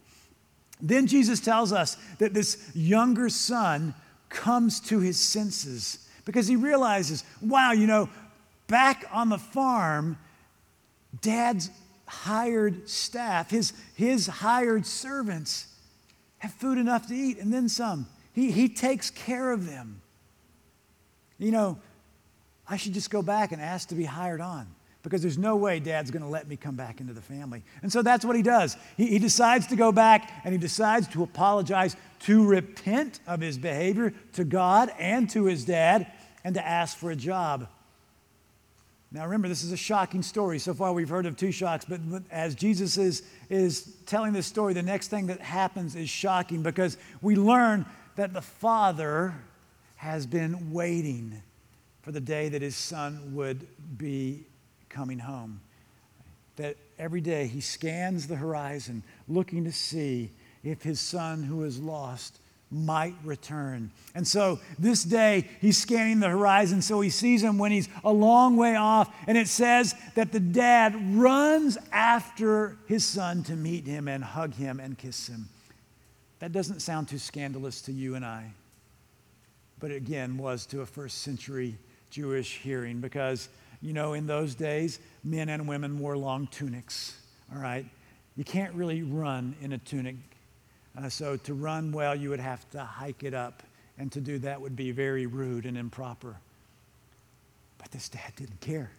Then 0.82 1.08
Jesus 1.08 1.39
tells 1.39 1.72
us 1.72 1.98
that 2.19 2.34
this 2.34 2.72
younger 2.76 3.30
son 3.30 3.96
comes 4.30 4.80
to 4.82 5.00
his 5.00 5.19
senses 5.19 6.08
because 6.26 6.48
he 6.48 6.56
realizes, 6.56 7.24
wow, 7.41 7.72
you 7.72 7.88
know, 7.88 8.10
back 8.67 9.06
on 9.12 9.30
the 9.30 9.38
farm, 9.38 10.17
dad's 11.22 11.69
hired 12.06 12.88
staff, 12.89 13.50
his, 13.50 13.74
his 13.96 14.28
hired 14.28 14.86
servants, 14.86 15.67
have 16.39 16.54
food 16.54 16.78
enough 16.78 17.08
to 17.08 17.15
eat 17.15 17.38
and 17.39 17.54
then 17.54 17.69
some. 17.69 18.08
He, 18.34 18.52
he 18.52 18.67
takes 18.67 19.10
care 19.10 19.52
of 19.52 19.65
them. 19.65 20.02
You 21.43 21.51
know, 21.51 21.77
I 22.67 22.77
should 22.77 22.93
just 22.93 23.10
go 23.10 23.21
back 23.21 23.51
and 23.51 23.62
ask 23.62 23.89
to 23.89 23.95
be 23.95 24.06
hired 24.06 24.39
on 24.39 24.67
because 25.03 25.21
there's 25.21 25.38
no 25.38 25.58
way 25.58 25.82
dad's 25.82 26.10
going 26.10 26.23
to 26.23 26.29
let 26.29 26.47
me 26.47 26.56
come 26.56 26.75
back 26.75 27.01
into 27.01 27.12
the 27.12 27.21
family. 27.21 27.62
And 27.82 27.91
so 27.91 28.01
that's 28.01 28.23
what 28.23 28.38
he 28.38 28.41
does. 28.41 28.77
He, 28.95 29.08
he, 29.08 29.19
decides 29.19 29.67
to 29.67 29.75
go 29.75 29.91
back 29.91 30.32
and 30.45 30.53
he 30.53 30.58
decides 30.58 31.10
to 31.10 31.23
apologize, 31.23 31.97
to 32.21 32.47
repent 32.47 33.19
of 33.27 33.41
his 33.41 33.58
behavior 33.58 34.13
to 34.34 34.45
God 34.45 34.89
and 34.97 35.29
to 35.32 35.43
his 35.43 35.65
dad, 35.65 36.08
and 36.45 36.56
to 36.56 36.65
ask 36.65 36.97
for 36.97 37.12
a 37.12 37.15
job. 37.15 37.67
Now, 39.12 39.25
remember, 39.25 39.49
this 39.49 39.63
is 39.63 39.73
a 39.73 39.77
shocking 39.77 40.23
story. 40.23 40.58
So 40.58 40.73
far, 40.73 40.93
we've 40.93 41.10
heard 41.10 41.25
of 41.25 41.36
two 41.36 41.51
shocks, 41.51 41.86
but 41.86 41.99
as 42.32 42.56
Jesus 42.56 42.97
is, 42.97 43.23
is 43.49 43.93
telling 44.06 44.32
this 44.32 44.47
story, 44.47 44.73
the 44.73 44.82
next 44.82 45.10
thing 45.10 45.27
that 45.27 45.41
happens 45.41 45.95
is 45.95 46.10
shocking 46.10 46.63
because 46.63 46.97
we 47.21 47.36
learn 47.36 47.86
that 48.15 48.34
the 48.34 48.41
father 48.41 49.36
has 50.04 50.26
been 50.26 50.74
waiting 50.74 51.42
for 52.02 52.12
the 52.12 52.20
day 52.20 52.50
that 52.50 52.62
his 52.62 52.76
son 52.76 53.34
would 53.34 53.66
be 53.98 54.44
coming 54.89 55.18
home. 55.18 55.62
That 56.58 56.76
every 57.00 57.22
day 57.22 57.48
he 57.48 57.62
scans 57.62 58.28
the 58.28 58.36
horizon 58.36 59.02
looking 59.30 59.63
to 59.63 59.72
see 59.72 60.30
if 60.62 60.84
his 60.84 61.00
son 61.00 61.42
who 61.42 61.63
is 61.63 61.80
lost 61.80 62.39
might 62.70 63.16
return. 63.24 63.92
And 64.13 64.28
so 64.28 64.60
this 64.78 65.06
day 65.06 65.48
he's 65.62 65.78
scanning 65.78 66.20
the 66.20 66.28
horizon 66.28 66.82
so 66.82 67.00
he 67.00 67.10
sees 67.10 67.42
him 67.42 67.58
when 67.58 67.72
he's 67.72 67.88
a 68.04 68.12
long 68.12 68.58
way 68.58 68.76
off. 68.76 69.10
And 69.26 69.38
it 69.38 69.48
says 69.48 69.96
that 70.16 70.34
the 70.34 70.42
dad 70.42 71.16
runs 71.16 71.78
after 71.94 72.76
his 72.88 73.06
son 73.06 73.44
to 73.44 73.56
meet 73.56 73.88
him 73.88 74.10
and 74.10 74.22
hug 74.22 74.54
him 74.54 74.82
and 74.82 74.98
kiss 74.98 75.28
him. 75.28 75.48
That 76.39 76.52
doesn't 76.52 76.82
sound 76.82 77.08
too 77.08 77.20
scandalous 77.20 77.82
to 77.84 77.94
you 77.94 78.16
and 78.16 78.26
I 78.26 78.52
but 79.84 79.91
again 79.91 80.38
was 80.38 80.65
to 80.65 80.80
a 80.80 80.86
first 80.86 81.24
century 81.24 81.78
Jewish 82.10 82.60
hearing 82.60 83.02
because, 83.02 83.50
you 83.82 83.91
know, 83.91 84.13
in 84.13 84.26
those 84.26 84.56
days, 84.56 84.98
men 85.26 85.50
and 85.50 85.67
women 85.67 86.00
wore 86.00 86.15
long 86.15 86.48
tunics, 86.48 87.19
all 87.54 87.62
right? 87.62 87.86
You 88.38 88.46
can't 88.46 88.74
really 88.76 89.04
run 89.04 89.58
in 89.60 89.74
a 89.74 89.78
tunic. 89.78 90.15
Uh, 90.98 91.10
so 91.10 91.36
to 91.36 91.54
run 91.54 91.91
well, 91.91 92.15
you 92.15 92.30
would 92.30 92.39
have 92.39 92.69
to 92.69 92.80
hike 92.80 93.24
it 93.24 93.34
up, 93.34 93.62
and 93.98 94.10
to 94.13 94.22
do 94.22 94.39
that 94.39 94.62
would 94.62 94.78
be 94.78 94.91
very 94.91 95.26
rude 95.26 95.65
and 95.65 95.78
improper. 95.78 96.38
But 97.78 97.91
this 97.91 98.08
dad 98.08 98.32
didn't 98.38 98.62
care. 98.62 98.89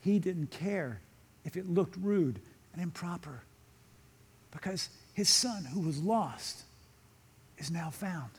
He 0.00 0.18
didn't 0.18 0.50
care 0.50 1.00
if 1.44 1.56
it 1.56 1.70
looked 1.70 1.96
rude 1.98 2.40
and 2.72 2.82
improper 2.82 3.44
because 4.50 4.88
his 5.14 5.28
son, 5.28 5.64
who 5.66 5.82
was 5.82 6.02
lost, 6.02 6.64
is 7.58 7.70
now 7.70 7.90
found. 7.90 8.32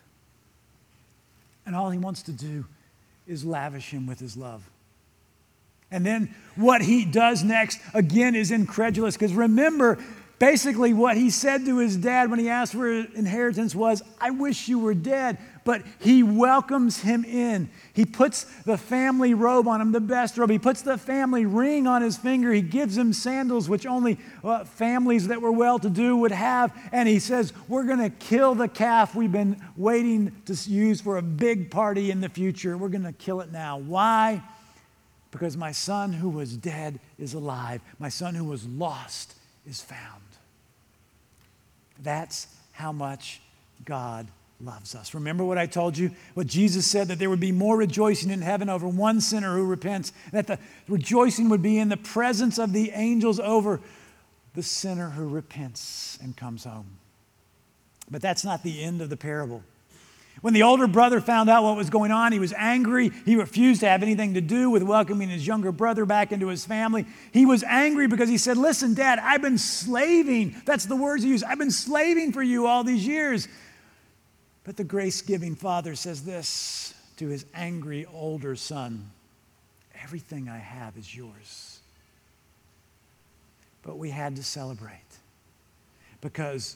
And 1.69 1.75
all 1.75 1.91
he 1.91 1.99
wants 1.99 2.23
to 2.23 2.31
do 2.31 2.65
is 3.27 3.45
lavish 3.45 3.91
him 3.91 4.07
with 4.07 4.19
his 4.19 4.35
love. 4.35 4.67
And 5.91 6.03
then 6.03 6.33
what 6.55 6.81
he 6.81 7.05
does 7.05 7.43
next, 7.43 7.79
again, 7.93 8.33
is 8.33 8.49
incredulous. 8.49 9.15
Because 9.15 9.33
remember, 9.33 9.99
basically, 10.39 10.95
what 10.95 11.15
he 11.15 11.29
said 11.29 11.65
to 11.65 11.77
his 11.77 11.95
dad 11.95 12.31
when 12.31 12.39
he 12.39 12.49
asked 12.49 12.71
for 12.73 12.89
inheritance 12.89 13.75
was, 13.75 14.01
I 14.19 14.31
wish 14.31 14.67
you 14.67 14.79
were 14.79 14.95
dead. 14.95 15.37
But 15.69 15.83
he 15.99 16.23
welcomes 16.23 17.01
him 17.01 17.23
in. 17.23 17.69
He 17.93 18.03
puts 18.03 18.45
the 18.63 18.75
family 18.75 19.35
robe 19.35 19.67
on 19.67 19.79
him, 19.79 19.91
the 19.91 20.01
best 20.01 20.35
robe. 20.35 20.49
He 20.49 20.57
puts 20.57 20.81
the 20.81 20.97
family 20.97 21.45
ring 21.45 21.85
on 21.85 22.01
his 22.01 22.17
finger. 22.17 22.51
He 22.51 22.63
gives 22.63 22.97
him 22.97 23.13
sandals, 23.13 23.69
which 23.69 23.85
only 23.85 24.17
uh, 24.43 24.63
families 24.63 25.27
that 25.27 25.43
were 25.43 25.51
well 25.51 25.77
to 25.77 25.87
do 25.91 26.17
would 26.17 26.31
have. 26.31 26.75
And 26.91 27.07
he 27.07 27.19
says, 27.19 27.53
We're 27.67 27.83
going 27.83 27.99
to 27.99 28.09
kill 28.09 28.55
the 28.55 28.67
calf 28.67 29.13
we've 29.13 29.31
been 29.31 29.61
waiting 29.77 30.35
to 30.47 30.53
use 30.67 31.01
for 31.01 31.17
a 31.17 31.21
big 31.21 31.69
party 31.69 32.09
in 32.09 32.19
the 32.19 32.29
future. 32.29 32.75
We're 32.75 32.89
going 32.89 33.03
to 33.03 33.13
kill 33.13 33.39
it 33.41 33.51
now. 33.51 33.77
Why? 33.77 34.41
Because 35.29 35.55
my 35.55 35.71
son 35.71 36.13
who 36.13 36.29
was 36.29 36.57
dead 36.57 36.99
is 37.19 37.35
alive, 37.35 37.81
my 37.99 38.09
son 38.09 38.33
who 38.33 38.45
was 38.45 38.65
lost 38.65 39.35
is 39.67 39.83
found. 39.83 40.23
That's 42.01 42.47
how 42.71 42.91
much 42.91 43.39
God 43.85 44.29
loves 44.61 44.93
us. 44.93 45.13
Remember 45.13 45.45
what 45.45 45.57
I 45.57 45.65
told 45.65 45.97
you? 45.97 46.11
What 46.33 46.47
Jesus 46.47 46.85
said 46.85 47.07
that 47.07 47.19
there 47.19 47.29
would 47.29 47.39
be 47.39 47.51
more 47.51 47.77
rejoicing 47.77 48.29
in 48.29 48.41
heaven 48.41 48.69
over 48.69 48.87
one 48.87 49.21
sinner 49.21 49.55
who 49.55 49.65
repents, 49.65 50.11
that 50.31 50.47
the 50.47 50.59
rejoicing 50.87 51.49
would 51.49 51.61
be 51.61 51.77
in 51.77 51.89
the 51.89 51.97
presence 51.97 52.57
of 52.57 52.73
the 52.73 52.91
angels 52.91 53.39
over 53.39 53.79
the 54.55 54.63
sinner 54.63 55.11
who 55.11 55.29
repents 55.29 56.19
and 56.21 56.35
comes 56.35 56.65
home. 56.65 56.97
But 58.11 58.21
that's 58.21 58.43
not 58.43 58.63
the 58.63 58.83
end 58.83 59.01
of 59.01 59.09
the 59.09 59.17
parable. 59.17 59.63
When 60.41 60.53
the 60.53 60.63
older 60.63 60.87
brother 60.87 61.19
found 61.19 61.49
out 61.49 61.63
what 61.63 61.75
was 61.75 61.89
going 61.89 62.11
on, 62.11 62.31
he 62.31 62.39
was 62.39 62.53
angry. 62.53 63.11
He 63.25 63.35
refused 63.35 63.81
to 63.81 63.89
have 63.89 64.01
anything 64.01 64.35
to 64.35 64.41
do 64.41 64.69
with 64.69 64.83
welcoming 64.83 65.29
his 65.29 65.45
younger 65.45 65.71
brother 65.71 66.05
back 66.05 66.31
into 66.31 66.47
his 66.47 66.65
family. 66.65 67.05
He 67.33 67.45
was 67.45 67.61
angry 67.63 68.07
because 68.07 68.29
he 68.29 68.37
said, 68.37 68.55
Listen, 68.55 68.93
Dad, 68.93 69.19
I've 69.19 69.41
been 69.41 69.57
slaving. 69.57 70.55
That's 70.65 70.85
the 70.85 70.95
words 70.95 71.23
he 71.23 71.29
used. 71.29 71.43
I've 71.43 71.59
been 71.59 71.71
slaving 71.71 72.31
for 72.31 72.41
you 72.41 72.67
all 72.67 72.85
these 72.85 73.05
years. 73.05 73.49
But 74.69 74.77
the 74.77 74.83
grace 74.83 75.23
giving 75.23 75.55
father 75.55 75.95
says 75.95 76.21
this 76.21 76.93
to 77.17 77.27
his 77.27 77.43
angry 77.55 78.05
older 78.05 78.55
son 78.55 79.09
Everything 80.03 80.47
I 80.47 80.59
have 80.59 80.95
is 80.95 81.15
yours. 81.15 81.79
But 83.81 83.97
we 83.97 84.11
had 84.11 84.35
to 84.35 84.43
celebrate 84.43 85.17
because 86.21 86.75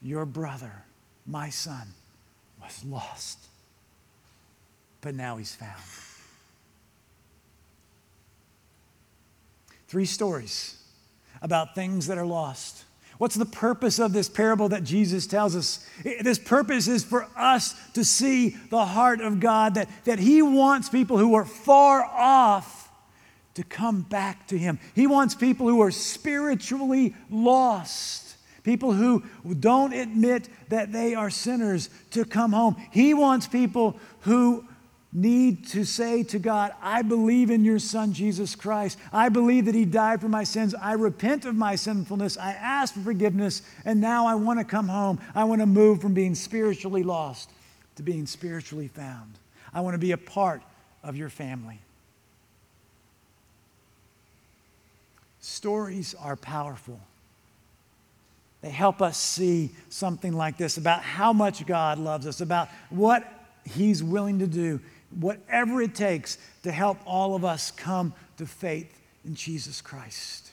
your 0.00 0.24
brother, 0.24 0.84
my 1.26 1.50
son, 1.50 1.88
was 2.62 2.84
lost, 2.84 3.40
but 5.00 5.16
now 5.16 5.36
he's 5.36 5.52
found. 5.52 5.82
Three 9.88 10.06
stories 10.06 10.80
about 11.42 11.74
things 11.74 12.06
that 12.06 12.18
are 12.18 12.24
lost. 12.24 12.84
What's 13.22 13.36
the 13.36 13.46
purpose 13.46 14.00
of 14.00 14.12
this 14.12 14.28
parable 14.28 14.70
that 14.70 14.82
Jesus 14.82 15.28
tells 15.28 15.54
us? 15.54 15.86
This 16.02 16.40
purpose 16.40 16.88
is 16.88 17.04
for 17.04 17.28
us 17.36 17.72
to 17.92 18.04
see 18.04 18.56
the 18.68 18.84
heart 18.84 19.20
of 19.20 19.38
God, 19.38 19.74
that, 19.74 19.88
that 20.06 20.18
He 20.18 20.42
wants 20.42 20.88
people 20.88 21.18
who 21.18 21.34
are 21.34 21.44
far 21.44 22.02
off 22.02 22.90
to 23.54 23.62
come 23.62 24.02
back 24.02 24.48
to 24.48 24.58
Him. 24.58 24.80
He 24.96 25.06
wants 25.06 25.36
people 25.36 25.68
who 25.68 25.80
are 25.82 25.92
spiritually 25.92 27.14
lost 27.30 28.22
people 28.64 28.92
who 28.92 29.24
don't 29.58 29.92
admit 29.92 30.48
that 30.68 30.92
they 30.92 31.14
are 31.16 31.30
sinners 31.30 31.90
to 32.10 32.24
come 32.24 32.52
home. 32.52 32.76
He 32.92 33.12
wants 33.12 33.46
people 33.48 33.96
who 34.20 34.64
need 35.12 35.66
to 35.68 35.84
say 35.84 36.22
to 36.22 36.38
God, 36.38 36.72
I 36.80 37.02
believe 37.02 37.50
in 37.50 37.64
your 37.64 37.78
Son, 37.78 38.12
Jesus 38.12 38.54
Christ. 38.54 38.98
I 39.12 39.28
believe 39.28 39.66
that 39.66 39.74
He 39.74 39.84
died 39.84 40.20
for 40.20 40.28
my 40.28 40.44
sins. 40.44 40.74
I 40.74 40.94
repent 40.94 41.44
of 41.44 41.54
my 41.54 41.74
sinfulness. 41.74 42.38
I 42.38 42.52
ask 42.52 42.94
for 42.94 43.00
forgiveness, 43.00 43.62
and 43.84 44.00
now 44.00 44.26
I 44.26 44.34
want 44.36 44.58
to 44.58 44.64
come 44.64 44.88
home. 44.88 45.20
I 45.34 45.44
want 45.44 45.60
to 45.60 45.66
move 45.66 46.00
from 46.00 46.14
being 46.14 46.34
spiritually 46.34 47.02
lost 47.02 47.50
to 47.96 48.02
being 48.02 48.26
spiritually 48.26 48.88
found. 48.88 49.34
I 49.74 49.80
want 49.80 49.94
to 49.94 49.98
be 49.98 50.12
a 50.12 50.18
part 50.18 50.62
of 51.02 51.16
your 51.16 51.28
family. 51.28 51.78
Stories 55.40 56.14
are 56.14 56.36
powerful. 56.36 57.00
They 58.62 58.70
help 58.70 59.02
us 59.02 59.18
see 59.18 59.72
something 59.88 60.32
like 60.32 60.56
this 60.56 60.76
about 60.76 61.02
how 61.02 61.32
much 61.32 61.66
God 61.66 61.98
loves 61.98 62.26
us, 62.26 62.40
about 62.40 62.68
what 62.90 63.26
He's 63.64 64.02
willing 64.02 64.38
to 64.38 64.46
do, 64.46 64.80
whatever 65.20 65.82
it 65.82 65.94
takes 65.94 66.38
to 66.62 66.72
help 66.72 66.98
all 67.06 67.34
of 67.34 67.44
us 67.44 67.70
come 67.70 68.14
to 68.38 68.46
faith 68.46 68.98
in 69.24 69.34
Jesus 69.34 69.80
Christ. 69.80 70.52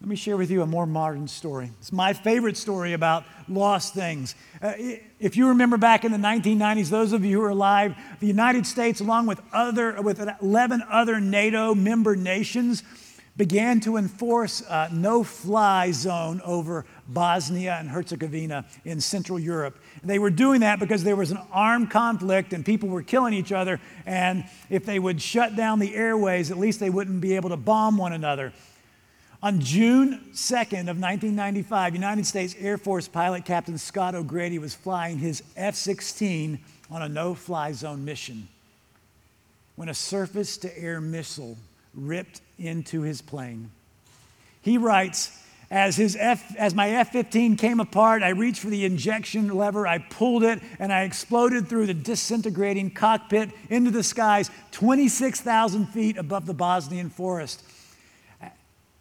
Let 0.00 0.08
me 0.08 0.14
share 0.14 0.36
with 0.36 0.50
you 0.50 0.62
a 0.62 0.66
more 0.66 0.86
modern 0.86 1.26
story. 1.26 1.72
It's 1.80 1.90
my 1.90 2.12
favorite 2.12 2.56
story 2.56 2.92
about 2.92 3.24
lost 3.48 3.94
things. 3.94 4.36
Uh, 4.62 4.74
if 5.18 5.36
you 5.36 5.48
remember 5.48 5.76
back 5.76 6.04
in 6.04 6.12
the 6.12 6.18
1990s, 6.18 6.88
those 6.88 7.12
of 7.12 7.24
you 7.24 7.40
who 7.40 7.44
are 7.44 7.48
alive, 7.48 7.96
the 8.20 8.28
United 8.28 8.64
States, 8.64 9.00
along 9.00 9.26
with, 9.26 9.40
other, 9.52 10.00
with 10.00 10.20
11 10.40 10.84
other 10.88 11.20
NATO 11.20 11.74
member 11.74 12.14
nations, 12.14 12.84
began 13.38 13.78
to 13.80 13.96
enforce 13.96 14.62
uh, 14.62 14.88
a 14.90 14.94
no 14.94 15.22
fly 15.24 15.92
zone 15.92 16.42
over 16.44 16.84
Bosnia 17.06 17.76
and 17.78 17.88
Herzegovina 17.88 18.66
in 18.84 19.00
Central 19.00 19.38
Europe. 19.38 19.78
They 20.02 20.18
were 20.18 20.28
doing 20.28 20.60
that 20.60 20.80
because 20.80 21.04
there 21.04 21.16
was 21.16 21.30
an 21.30 21.38
armed 21.52 21.90
conflict 21.90 22.52
and 22.52 22.66
people 22.66 22.88
were 22.88 23.02
killing 23.02 23.32
each 23.32 23.52
other. 23.52 23.80
And 24.04 24.44
if 24.68 24.84
they 24.84 24.98
would 24.98 25.22
shut 25.22 25.56
down 25.56 25.78
the 25.78 25.94
airways, 25.94 26.50
at 26.50 26.58
least 26.58 26.80
they 26.80 26.90
wouldn't 26.90 27.20
be 27.20 27.36
able 27.36 27.48
to 27.50 27.56
bomb 27.56 27.96
one 27.96 28.12
another. 28.12 28.52
On 29.40 29.60
June 29.60 30.20
2nd 30.32 30.90
of 30.90 30.98
1995, 30.98 31.94
United 31.94 32.26
States 32.26 32.56
Air 32.58 32.76
Force 32.76 33.06
pilot 33.06 33.44
Captain 33.44 33.78
Scott 33.78 34.16
O'Grady 34.16 34.58
was 34.58 34.74
flying 34.74 35.18
his 35.18 35.44
F 35.56 35.76
16 35.76 36.58
on 36.90 37.02
a 37.02 37.08
no 37.08 37.34
fly 37.34 37.70
zone 37.70 38.04
mission 38.04 38.48
when 39.76 39.88
a 39.88 39.94
surface 39.94 40.56
to 40.56 40.76
air 40.76 41.00
missile 41.00 41.56
ripped 41.94 42.40
into 42.58 43.02
his 43.02 43.22
plane. 43.22 43.70
He 44.60 44.78
writes, 44.78 45.32
as, 45.70 45.96
his 45.96 46.16
F, 46.18 46.56
as 46.56 46.74
my 46.74 46.90
F 46.90 47.12
15 47.12 47.56
came 47.56 47.78
apart, 47.78 48.22
I 48.22 48.30
reached 48.30 48.60
for 48.60 48.70
the 48.70 48.86
injection 48.86 49.48
lever, 49.48 49.86
I 49.86 49.98
pulled 49.98 50.42
it, 50.42 50.60
and 50.78 50.92
I 50.92 51.02
exploded 51.02 51.68
through 51.68 51.86
the 51.86 51.94
disintegrating 51.94 52.90
cockpit 52.90 53.50
into 53.68 53.90
the 53.90 54.02
skies 54.02 54.50
26,000 54.72 55.86
feet 55.86 56.16
above 56.16 56.46
the 56.46 56.54
Bosnian 56.54 57.10
forest. 57.10 57.62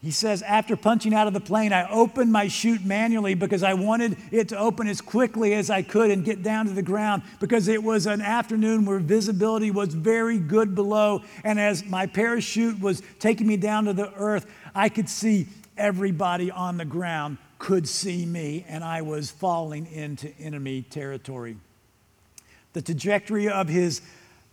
He 0.01 0.11
says, 0.11 0.43
after 0.43 0.75
punching 0.75 1.13
out 1.13 1.25
of 1.25 1.33
the 1.33 1.39
plane, 1.39 1.73
I 1.73 1.89
opened 1.89 2.31
my 2.31 2.47
chute 2.47 2.85
manually 2.85 3.33
because 3.33 3.63
I 3.63 3.73
wanted 3.73 4.15
it 4.31 4.49
to 4.49 4.57
open 4.57 4.87
as 4.87 5.01
quickly 5.01 5.55
as 5.55 5.71
I 5.71 5.81
could 5.81 6.11
and 6.11 6.23
get 6.23 6.43
down 6.43 6.67
to 6.67 6.73
the 6.73 6.83
ground 6.83 7.23
because 7.39 7.67
it 7.67 7.81
was 7.81 8.05
an 8.05 8.21
afternoon 8.21 8.85
where 8.85 8.99
visibility 8.99 9.71
was 9.71 9.95
very 9.95 10.37
good 10.37 10.75
below. 10.75 11.23
And 11.43 11.59
as 11.59 11.83
my 11.83 12.05
parachute 12.05 12.79
was 12.79 13.01
taking 13.19 13.47
me 13.47 13.57
down 13.57 13.85
to 13.85 13.93
the 13.93 14.13
earth, 14.13 14.45
I 14.75 14.89
could 14.89 15.09
see 15.09 15.47
everybody 15.77 16.51
on 16.51 16.77
the 16.77 16.85
ground 16.85 17.39
could 17.57 17.87
see 17.87 18.23
me, 18.23 18.65
and 18.67 18.83
I 18.83 19.01
was 19.01 19.31
falling 19.31 19.87
into 19.87 20.31
enemy 20.39 20.83
territory. 20.83 21.57
The 22.73 22.83
trajectory 22.83 23.49
of 23.49 23.67
his 23.67 24.01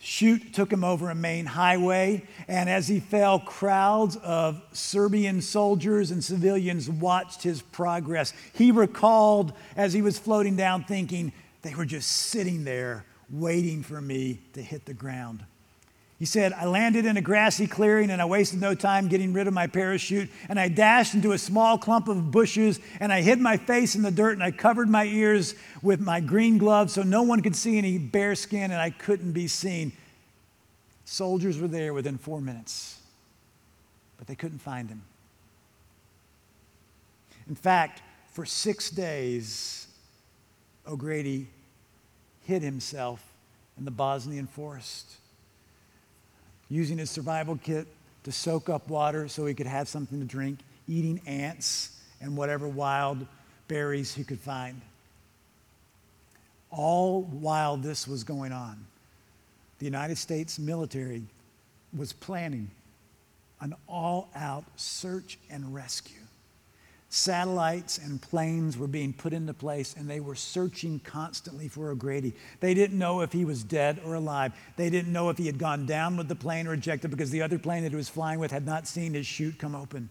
chute 0.05 0.53
took 0.53 0.71
him 0.71 0.85
over 0.85 1.09
a 1.09 1.15
main 1.15 1.47
highway, 1.47 2.23
and 2.47 2.69
as 2.69 2.87
he 2.87 3.01
fell, 3.01 3.39
crowds 3.39 4.17
of 4.17 4.63
Serbian 4.73 5.41
soldiers 5.41 6.11
and 6.11 6.23
civilians 6.23 6.91
watched 6.91 7.43
his 7.43 7.63
progress. 7.63 8.35
He 8.53 8.71
recalled 8.71 9.55
as 9.77 9.93
he 9.93 10.03
was 10.03 10.19
floating 10.19 10.57
down, 10.57 10.85
thinking, 10.85 11.33
they 11.63 11.75
were 11.75 11.87
just 11.87 12.11
sitting 12.11 12.65
there 12.65 13.07
waiting 13.31 13.83
for 13.83 14.01
me 14.01 14.43
to 14.53 14.63
hit 14.63 14.85
the 14.85 14.93
ground. 14.93 15.45
He 16.19 16.27
said, 16.27 16.53
I 16.53 16.67
landed 16.67 17.07
in 17.07 17.17
a 17.17 17.21
grassy 17.21 17.67
clearing 17.67 18.11
and 18.11 18.23
I 18.23 18.25
wasted 18.25 18.61
no 18.61 18.75
time 18.75 19.09
getting 19.09 19.33
rid 19.33 19.49
of 19.49 19.55
my 19.55 19.67
parachute. 19.67 20.31
And 20.49 20.61
I 20.61 20.69
dashed 20.69 21.15
into 21.15 21.33
a 21.33 21.39
small 21.39 21.77
clump 21.77 22.07
of 22.07 22.31
bushes 22.31 22.79
and 23.01 23.13
I 23.13 23.21
hid 23.21 23.41
my 23.41 23.57
face 23.57 23.97
in 23.97 24.03
the 24.03 24.13
dirt 24.13 24.33
and 24.35 24.43
I 24.43 24.53
covered 24.53 24.89
my 24.89 25.05
ears 25.05 25.57
with 25.83 26.01
my 26.01 26.21
green 26.21 26.57
gloves 26.57 26.93
so 26.93 27.03
no 27.03 27.23
one 27.23 27.43
could 27.43 27.57
see 27.57 27.79
any 27.79 27.99
bare 27.99 28.37
skin 28.37 28.71
and 28.71 28.81
I 28.81 28.91
couldn't 28.91 29.33
be 29.33 29.49
seen. 29.49 29.93
Soldiers 31.05 31.59
were 31.59 31.69
there 31.69 31.93
within 31.93 32.17
four 32.17 32.41
minutes, 32.41 33.01
but 34.17 34.27
they 34.27 34.37
couldn't 34.37 34.61
find 34.61 34.89
him. 34.89 35.03
In 37.49 37.57
fact, 37.57 38.03
for 38.33 38.47
six 38.47 38.89
days, 38.89 39.89
O'Grady 40.87 41.49
hid 42.45 42.63
himself 42.63 43.23
in 43.77 43.85
the 43.85 43.91
Bosnian 43.91 44.47
forest 44.47 45.17
using 46.69 46.99
his 46.99 47.11
survival 47.11 47.59
kit 47.63 47.87
to 48.25 48.33
soak 48.33 48.69
up 48.69 48.89
water 48.89 49.29
so 49.29 49.47
he 49.47 49.55
could 49.55 49.67
have 49.67 49.89
something 49.89 50.19
to 50.21 50.27
drink, 50.27 50.59
eating 50.89 51.21
ants 51.27 52.01
and 52.21 52.37
whatever 52.37 52.67
wild 52.67 53.27
berries 53.69 54.15
he 54.15 54.25
could 54.25 54.41
find. 54.41 54.81
All 56.71 57.23
while 57.23 57.77
this 57.77 58.09
was 58.09 58.25
going 58.25 58.53
on, 58.53 58.85
the 59.79 59.85
United 59.85 60.17
States 60.17 60.59
military 60.59 61.23
was 61.97 62.13
planning 62.13 62.71
an 63.61 63.75
all 63.87 64.29
out 64.35 64.65
search 64.77 65.39
and 65.51 65.75
rescue. 65.75 66.17
Satellites 67.15 67.99
and 67.99 68.21
planes 68.21 68.77
were 68.77 68.89
being 68.89 69.13
put 69.13 69.33
into 69.33 69.55
place, 69.55 69.95
and 69.97 70.11
they 70.11 70.19
were 70.19 70.35
searching 70.35 70.99
constantly 70.99 71.69
for 71.69 71.91
O'Grady. 71.93 72.35
They 72.59 72.75
didn't 72.75 72.99
know 72.99 73.21
if 73.21 73.31
he 73.31 73.45
was 73.45 73.63
dead 73.63 74.01
or 74.05 74.15
alive. 74.15 74.53
They 74.75 74.91
didn't 74.91 75.13
know 75.13 75.31
if 75.31 75.39
he 75.39 75.47
had 75.47 75.57
gone 75.57 75.87
down 75.87 76.17
with 76.17 76.27
the 76.27 76.35
plane 76.35 76.67
or 76.67 76.73
ejected 76.73 77.13
because 77.13 77.31
the 77.31 77.41
other 77.41 77.57
plane 77.57 77.85
that 77.85 77.91
he 77.91 77.97
was 77.97 78.09
flying 78.09 78.41
with 78.41 78.51
had 78.51 78.67
not 78.67 78.89
seen 78.89 79.15
his 79.15 79.29
chute 79.29 79.61
come 79.61 79.77
open. 79.77 80.11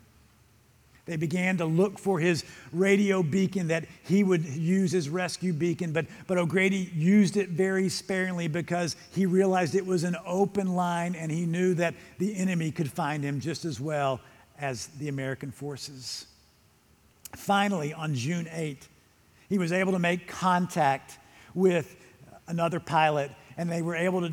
They 1.06 1.18
began 1.18 1.58
to 1.58 1.66
look 1.66 2.00
for 2.00 2.22
his 2.22 2.46
radio 2.72 3.22
beacon 3.22 3.68
that 3.68 3.84
he 4.04 4.24
would 4.24 4.46
use 4.46 4.94
as 4.94 5.10
rescue 5.10 5.52
beacon, 5.52 5.92
but, 5.92 6.06
but 6.26 6.38
O'Grady 6.38 6.90
used 6.96 7.36
it 7.36 7.50
very 7.50 7.90
sparingly 7.90 8.48
because 8.48 8.96
he 9.12 9.26
realized 9.26 9.76
it 9.76 9.86
was 9.86 10.06
an 10.06 10.16
open 10.26 10.74
line 10.74 11.16
and 11.16 11.30
he 11.30 11.46
knew 11.46 11.74
that 11.74 11.96
the 12.18 12.34
enemy 12.38 12.72
could 12.72 12.90
find 12.90 13.26
him 13.26 13.42
just 13.42 13.66
as 13.66 13.82
well 13.82 14.22
as 14.58 14.88
the 15.00 15.10
American 15.10 15.52
forces. 15.52 16.28
Finally, 17.36 17.94
on 17.94 18.16
June 18.16 18.46
8th, 18.46 18.88
he 19.50 19.58
was 19.58 19.72
able 19.72 19.92
to 19.92 20.00
make 20.00 20.28
contact 20.28 21.20
with 21.54 21.96
another 22.48 22.80
pilot, 22.80 23.32
and 23.58 23.70
they 23.72 23.82
were 23.82 23.96
able 23.96 24.22
to 24.22 24.32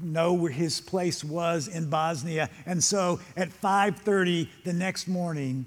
know 0.00 0.32
where 0.32 0.52
his 0.52 0.80
place 0.80 1.24
was 1.24 1.68
in 1.68 1.90
Bosnia. 1.90 2.48
And 2.66 2.82
so 2.82 3.20
at 3.36 3.50
5:30 3.50 4.48
the 4.64 4.72
next 4.72 5.08
morning, 5.08 5.66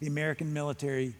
the 0.00 0.06
American 0.06 0.52
military 0.52 1.14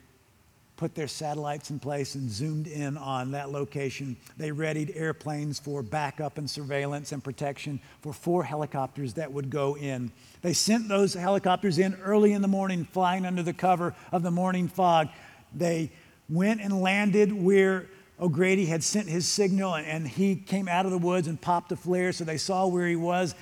put 0.76 0.94
their 0.94 1.08
satellites 1.08 1.70
in 1.70 1.78
place 1.78 2.14
and 2.14 2.28
zoomed 2.28 2.66
in 2.66 2.96
on 2.96 3.30
that 3.30 3.50
location. 3.50 4.16
They 4.36 4.50
readied 4.50 4.92
airplanes 4.96 5.58
for 5.60 5.82
backup 5.82 6.36
and 6.36 6.50
surveillance 6.50 7.12
and 7.12 7.22
protection 7.22 7.80
for 8.00 8.12
four 8.12 8.42
helicopters 8.42 9.14
that 9.14 9.32
would 9.32 9.50
go 9.50 9.76
in. 9.76 10.10
They 10.42 10.52
sent 10.52 10.88
those 10.88 11.14
helicopters 11.14 11.78
in 11.78 11.94
early 12.02 12.32
in 12.32 12.42
the 12.42 12.48
morning, 12.48 12.84
flying 12.84 13.24
under 13.24 13.42
the 13.42 13.52
cover 13.52 13.94
of 14.10 14.22
the 14.22 14.32
morning 14.32 14.66
fog. 14.66 15.08
They 15.54 15.92
went 16.28 16.60
and 16.60 16.80
landed 16.80 17.32
where 17.32 17.86
O'Grady 18.20 18.66
had 18.66 18.82
sent 18.82 19.08
his 19.08 19.28
signal, 19.28 19.74
and 19.76 20.06
he 20.06 20.36
came 20.36 20.68
out 20.68 20.86
of 20.86 20.92
the 20.92 20.98
woods 20.98 21.28
and 21.28 21.40
popped 21.40 21.70
a 21.72 21.76
flare, 21.76 22.12
so 22.12 22.24
they 22.24 22.36
saw 22.36 22.66
where 22.66 22.86
he 22.86 22.96
was. 22.96 23.34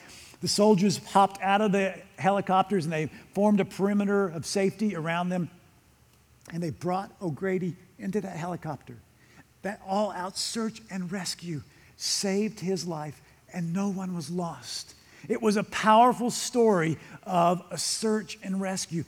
The 0.42 0.48
soldiers 0.48 0.98
popped 0.98 1.40
out 1.40 1.60
of 1.60 1.72
the 1.72 1.94
helicopters 2.18 2.84
and 2.84 2.92
they 2.92 3.10
formed 3.32 3.60
a 3.60 3.64
perimeter 3.64 4.26
of 4.26 4.44
safety 4.44 4.96
around 4.96 5.28
them 5.28 5.48
and 6.52 6.62
they 6.62 6.70
brought 6.70 7.10
O'Grady 7.20 7.74
into 7.98 8.20
that 8.20 8.36
helicopter. 8.36 8.96
That 9.62 9.80
all 9.86 10.12
out 10.12 10.36
search 10.36 10.82
and 10.90 11.10
rescue 11.10 11.62
saved 11.96 12.60
his 12.60 12.86
life, 12.86 13.20
and 13.52 13.72
no 13.72 13.88
one 13.88 14.14
was 14.14 14.30
lost. 14.30 14.94
It 15.28 15.40
was 15.40 15.56
a 15.56 15.64
powerful 15.64 16.30
story 16.30 16.98
of 17.22 17.62
a 17.70 17.78
search 17.78 18.38
and 18.42 18.60
rescue. 18.60 19.04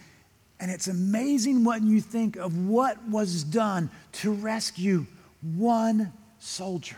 And 0.61 0.71
it's 0.71 0.87
amazing 0.87 1.65
when 1.65 1.87
you 1.87 2.01
think 2.01 2.37
of 2.37 2.67
what 2.67 3.03
was 3.09 3.43
done 3.43 3.91
to 4.13 4.33
rescue 4.33 5.07
one 5.43 6.13
soldier. 6.39 6.97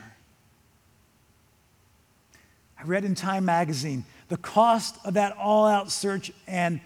I 2.78 2.85
read 2.85 3.04
in 3.04 3.14
Time 3.14 3.46
magazine 3.46 4.04
the 4.28 4.37
cost 4.37 4.96
of 5.04 5.14
that 5.14 5.37
all 5.37 5.66
out 5.66 5.90
search 5.90 6.30
and 6.46 6.80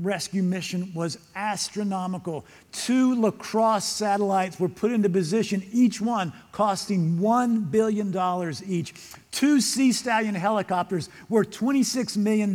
rescue 0.00 0.42
mission 0.42 0.92
was 0.94 1.18
astronomical. 1.34 2.44
Two 2.72 3.20
LaCrosse 3.20 3.84
satellites 3.84 4.60
were 4.60 4.68
put 4.68 4.92
into 4.92 5.08
position, 5.08 5.62
each 5.72 6.00
one 6.00 6.32
costing 6.52 7.18
$1 7.18 7.70
billion 7.70 8.14
each. 8.66 8.94
Two 9.30 9.60
Sea 9.60 9.92
Stallion 9.92 10.34
helicopters 10.34 11.08
worth 11.28 11.50
$26 11.50 12.16
million 12.16 12.54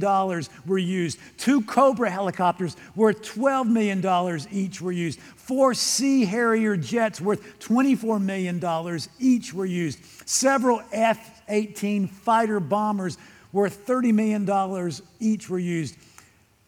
were 0.66 0.78
used. 0.78 1.20
Two 1.38 1.62
Cobra 1.64 2.10
helicopters 2.10 2.78
worth 2.96 3.22
$12 3.24 3.68
million 3.68 4.42
each 4.52 4.80
were 4.82 4.92
used. 4.92 5.20
Four 5.20 5.74
Sea 5.74 6.26
Harrier 6.26 6.78
jets 6.78 7.20
worth 7.20 7.60
$24 7.60 8.22
million 8.22 9.00
each 9.20 9.54
were 9.54 9.66
used. 9.66 10.00
Several 10.28 10.82
F 10.92 11.42
18 11.50 12.08
fighter 12.08 12.60
bombers 12.60 13.18
worth 13.52 13.88
$30 13.88 14.14
million 14.14 14.92
each 15.20 15.50
were 15.50 15.60
used. 15.60 15.96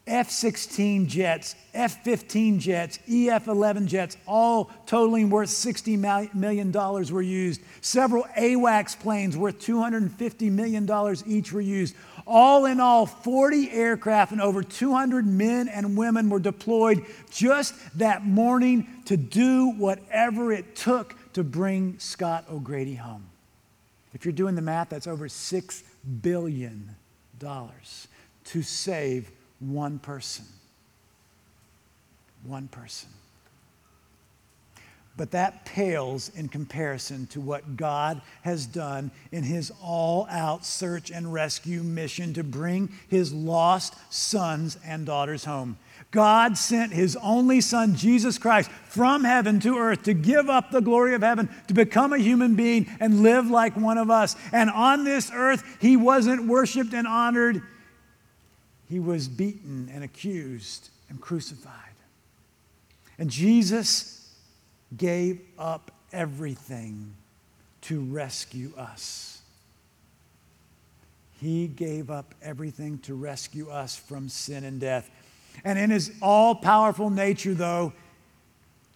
F 0.10 0.32
16 0.32 1.08
jets, 1.08 1.56
F 1.74 2.04
15 2.04 2.60
jets, 2.60 2.98
EF 3.08 3.48
11 3.48 3.88
jets, 3.88 4.18
all 4.28 4.72
totaling 4.88 5.30
worth 5.30 5.50
$60 5.50 6.34
million 6.34 6.72
were 6.72 7.22
used. 7.22 7.62
Several 7.82 8.24
AWACS 8.36 9.00
planes 9.00 9.38
worth 9.38 9.60
$250 9.60 10.52
million 10.52 10.90
each 11.28 11.54
were 11.54 11.62
used. 11.62 11.96
All 12.26 12.66
in 12.66 12.80
all, 12.80 13.06
40 13.06 13.70
aircraft 13.72 14.32
and 14.32 14.42
over 14.42 14.64
200 14.64 15.28
men 15.28 15.68
and 15.68 15.96
women 15.96 16.30
were 16.30 16.40
deployed 16.40 17.06
just 17.30 17.76
that 18.00 18.26
morning 18.26 18.88
to 19.06 19.16
do 19.16 19.72
whatever 19.72 20.52
it 20.52 20.76
took 20.76 21.16
to 21.34 21.44
bring 21.44 22.00
Scott 22.00 22.46
O'Grady 22.52 22.96
home. 22.96 23.26
If 24.14 24.26
you're 24.26 24.32
doing 24.32 24.56
the 24.56 24.62
math, 24.62 24.90
that's 24.90 25.06
over 25.06 25.28
$6 25.28 25.84
billion 26.22 26.96
to 27.40 28.62
save 28.64 29.32
one 29.60 30.00
person. 30.00 30.46
One 32.44 32.68
person. 32.68 33.10
But 35.20 35.32
that 35.32 35.66
pales 35.66 36.32
in 36.34 36.48
comparison 36.48 37.28
to 37.32 37.42
what 37.42 37.76
God 37.76 38.22
has 38.44 38.66
done 38.66 39.12
in 39.34 39.44
his 39.44 39.70
all 39.84 40.26
out 40.30 40.66
search 40.66 41.12
and 41.12 41.34
rescue 41.34 41.84
mission 41.84 42.34
to 42.36 42.44
bring 42.46 42.90
his 43.10 43.34
lost 43.34 43.96
sons 44.10 44.78
and 44.86 45.06
daughters 45.06 45.44
home. 45.44 45.78
God 46.12 46.58
sent 46.58 46.94
his 46.94 47.18
only 47.18 47.60
son, 47.60 47.96
Jesus 47.96 48.38
Christ, 48.38 48.72
from 48.86 49.26
heaven 49.26 49.60
to 49.60 49.78
earth 49.78 50.04
to 50.04 50.14
give 50.14 50.50
up 50.50 50.72
the 50.72 50.80
glory 50.80 51.14
of 51.16 51.22
heaven, 51.22 51.50
to 51.68 51.74
become 51.74 52.14
a 52.14 52.18
human 52.18 52.56
being 52.56 52.88
and 53.02 53.22
live 53.22 53.50
like 53.50 53.76
one 53.76 53.98
of 53.98 54.10
us. 54.10 54.38
And 54.54 54.70
on 54.70 55.04
this 55.04 55.30
earth, 55.34 55.66
he 55.82 55.98
wasn't 55.98 56.48
worshiped 56.48 56.94
and 56.94 57.06
honored, 57.06 57.62
he 58.90 59.00
was 59.00 59.28
beaten 59.28 59.90
and 59.94 60.04
accused 60.04 60.90
and 61.10 61.22
crucified. 61.22 61.74
And 63.18 63.30
Jesus 63.30 64.34
gave 64.98 65.40
up 65.58 65.92
everything 66.12 67.14
to 67.82 68.02
rescue 68.02 68.74
us. 68.78 69.42
He 71.40 71.68
gave 71.68 72.10
up 72.10 72.34
everything 72.42 72.98
to 73.00 73.14
rescue 73.14 73.70
us 73.70 73.96
from 73.96 74.28
sin 74.28 74.64
and 74.64 74.80
death. 74.80 75.10
And 75.64 75.78
in 75.78 75.90
his 75.90 76.12
all 76.22 76.56
powerful 76.56 77.10
nature, 77.10 77.54
though, 77.54 77.94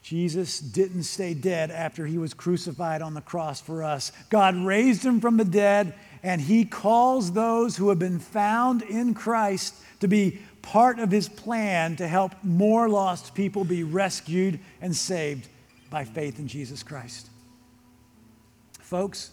Jesus 0.02 0.60
didn't 0.60 1.04
stay 1.04 1.34
dead 1.34 1.72
after 1.72 2.06
he 2.06 2.18
was 2.18 2.34
crucified 2.34 3.02
on 3.02 3.14
the 3.14 3.22
cross 3.22 3.62
for 3.62 3.84
us. 3.84 4.12
God 4.30 4.56
raised 4.58 5.04
him 5.06 5.22
from 5.22 5.38
the 5.38 5.46
dead, 5.46 5.94
and 6.24 6.42
he 6.42 6.66
calls 6.66 7.34
those 7.34 7.76
who 7.78 7.90
have 7.90 8.00
been 8.00 8.20
found 8.20 8.82
in 8.82 9.14
Christ 9.14 9.76
to 10.00 10.08
be 10.08 10.40
part 10.62 10.98
of 10.98 11.12
his 11.12 11.28
plan 11.28 11.98
to 11.98 12.08
help 12.08 12.34
more 12.42 12.90
lost 12.90 13.36
people 13.36 13.66
be 13.66 13.84
rescued 13.84 14.60
and 14.82 14.96
saved 14.96 15.48
by 15.90 16.06
faith 16.06 16.40
in 16.40 16.48
Jesus 16.48 16.82
Christ. 16.82 17.30
Folks, 18.80 19.32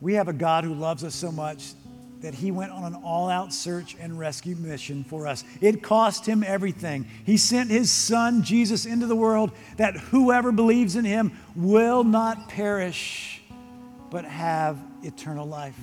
we 0.00 0.14
have 0.14 0.28
a 0.28 0.32
God 0.32 0.64
who 0.64 0.74
loves 0.74 1.04
us 1.04 1.14
so 1.14 1.30
much 1.30 1.72
that 2.20 2.34
he 2.34 2.50
went 2.50 2.72
on 2.72 2.84
an 2.84 2.94
all 3.04 3.28
out 3.28 3.52
search 3.52 3.96
and 4.00 4.18
rescue 4.18 4.56
mission 4.56 5.04
for 5.04 5.26
us. 5.26 5.44
It 5.60 5.82
cost 5.82 6.24
him 6.24 6.42
everything. 6.42 7.06
He 7.26 7.36
sent 7.36 7.70
his 7.70 7.90
son, 7.90 8.42
Jesus, 8.42 8.86
into 8.86 9.06
the 9.06 9.14
world 9.14 9.52
that 9.76 9.94
whoever 9.94 10.50
believes 10.50 10.96
in 10.96 11.04
him 11.04 11.32
will 11.54 12.02
not 12.02 12.48
perish, 12.48 13.33
but 14.14 14.24
have 14.24 14.78
eternal 15.02 15.44
life. 15.44 15.76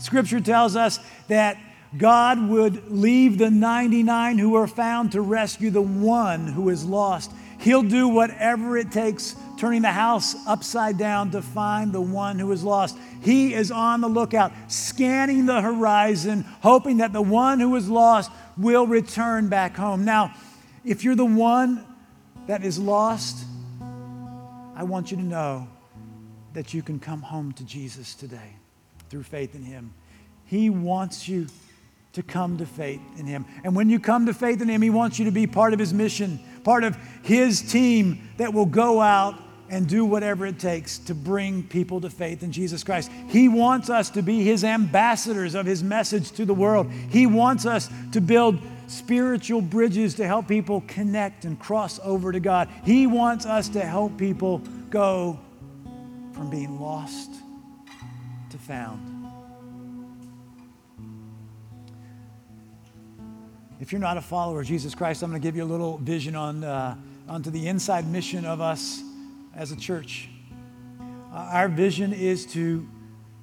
Scripture 0.00 0.40
tells 0.40 0.74
us 0.74 0.98
that 1.28 1.56
God 1.96 2.48
would 2.48 2.90
leave 2.90 3.38
the 3.38 3.48
99 3.48 4.38
who 4.38 4.56
are 4.56 4.66
found 4.66 5.12
to 5.12 5.20
rescue 5.20 5.70
the 5.70 5.80
one 5.80 6.48
who 6.48 6.68
is 6.68 6.84
lost. 6.84 7.30
He'll 7.60 7.84
do 7.84 8.08
whatever 8.08 8.76
it 8.76 8.90
takes, 8.90 9.36
turning 9.56 9.82
the 9.82 9.92
house 9.92 10.34
upside 10.48 10.98
down 10.98 11.30
to 11.30 11.42
find 11.42 11.92
the 11.92 12.00
one 12.00 12.40
who 12.40 12.50
is 12.50 12.64
lost. 12.64 12.98
He 13.22 13.54
is 13.54 13.70
on 13.70 14.00
the 14.00 14.08
lookout, 14.08 14.50
scanning 14.66 15.46
the 15.46 15.60
horizon, 15.60 16.44
hoping 16.60 16.96
that 16.96 17.12
the 17.12 17.22
one 17.22 17.60
who 17.60 17.76
is 17.76 17.88
lost 17.88 18.32
will 18.58 18.88
return 18.88 19.46
back 19.46 19.76
home. 19.76 20.04
Now, 20.04 20.34
if 20.84 21.04
you're 21.04 21.14
the 21.14 21.24
one 21.24 21.86
that 22.48 22.64
is 22.64 22.80
lost, 22.80 23.46
I 24.74 24.82
want 24.82 25.12
you 25.12 25.18
to 25.18 25.22
know 25.22 25.68
that 26.54 26.72
you 26.72 26.82
can 26.82 26.98
come 26.98 27.20
home 27.20 27.52
to 27.52 27.64
Jesus 27.64 28.14
today 28.14 28.56
through 29.10 29.24
faith 29.24 29.54
in 29.54 29.62
Him. 29.62 29.92
He 30.46 30.70
wants 30.70 31.28
you 31.28 31.46
to 32.14 32.22
come 32.22 32.58
to 32.58 32.66
faith 32.66 33.00
in 33.18 33.26
Him. 33.26 33.44
And 33.64 33.74
when 33.74 33.90
you 33.90 33.98
come 33.98 34.26
to 34.26 34.34
faith 34.34 34.62
in 34.62 34.68
Him, 34.68 34.80
He 34.82 34.90
wants 34.90 35.18
you 35.18 35.24
to 35.26 35.30
be 35.30 35.46
part 35.46 35.72
of 35.72 35.78
His 35.78 35.92
mission, 35.92 36.40
part 36.62 36.84
of 36.84 36.96
His 37.22 37.60
team 37.60 38.30
that 38.38 38.54
will 38.54 38.66
go 38.66 39.00
out 39.00 39.34
and 39.68 39.88
do 39.88 40.04
whatever 40.04 40.46
it 40.46 40.58
takes 40.58 40.98
to 40.98 41.14
bring 41.14 41.62
people 41.64 42.00
to 42.00 42.10
faith 42.10 42.42
in 42.42 42.52
Jesus 42.52 42.84
Christ. 42.84 43.10
He 43.28 43.48
wants 43.48 43.90
us 43.90 44.10
to 44.10 44.22
be 44.22 44.44
His 44.44 44.62
ambassadors 44.62 45.54
of 45.54 45.66
His 45.66 45.82
message 45.82 46.30
to 46.32 46.44
the 46.44 46.54
world. 46.54 46.90
He 46.90 47.26
wants 47.26 47.66
us 47.66 47.88
to 48.12 48.20
build 48.20 48.60
spiritual 48.86 49.62
bridges 49.62 50.14
to 50.14 50.26
help 50.26 50.46
people 50.46 50.84
connect 50.86 51.44
and 51.44 51.58
cross 51.58 51.98
over 52.04 52.30
to 52.30 52.38
God. 52.38 52.68
He 52.84 53.06
wants 53.06 53.46
us 53.46 53.68
to 53.70 53.80
help 53.80 54.16
people 54.18 54.58
go 54.90 55.40
from 56.34 56.50
being 56.50 56.80
lost 56.80 57.30
to 58.50 58.58
found. 58.58 59.24
If 63.80 63.92
you're 63.92 64.00
not 64.00 64.16
a 64.16 64.22
follower 64.22 64.60
of 64.60 64.66
Jesus 64.66 64.94
Christ, 64.94 65.22
I'm 65.22 65.30
going 65.30 65.40
to 65.40 65.46
give 65.46 65.56
you 65.56 65.62
a 65.62 65.66
little 65.66 65.98
vision 65.98 66.34
on, 66.34 66.64
uh, 66.64 66.96
onto 67.28 67.50
the 67.50 67.68
inside 67.68 68.06
mission 68.08 68.44
of 68.44 68.60
us 68.60 69.02
as 69.54 69.72
a 69.72 69.76
church. 69.76 70.28
Uh, 71.32 71.36
our 71.36 71.68
vision 71.68 72.12
is 72.12 72.46
to 72.46 72.88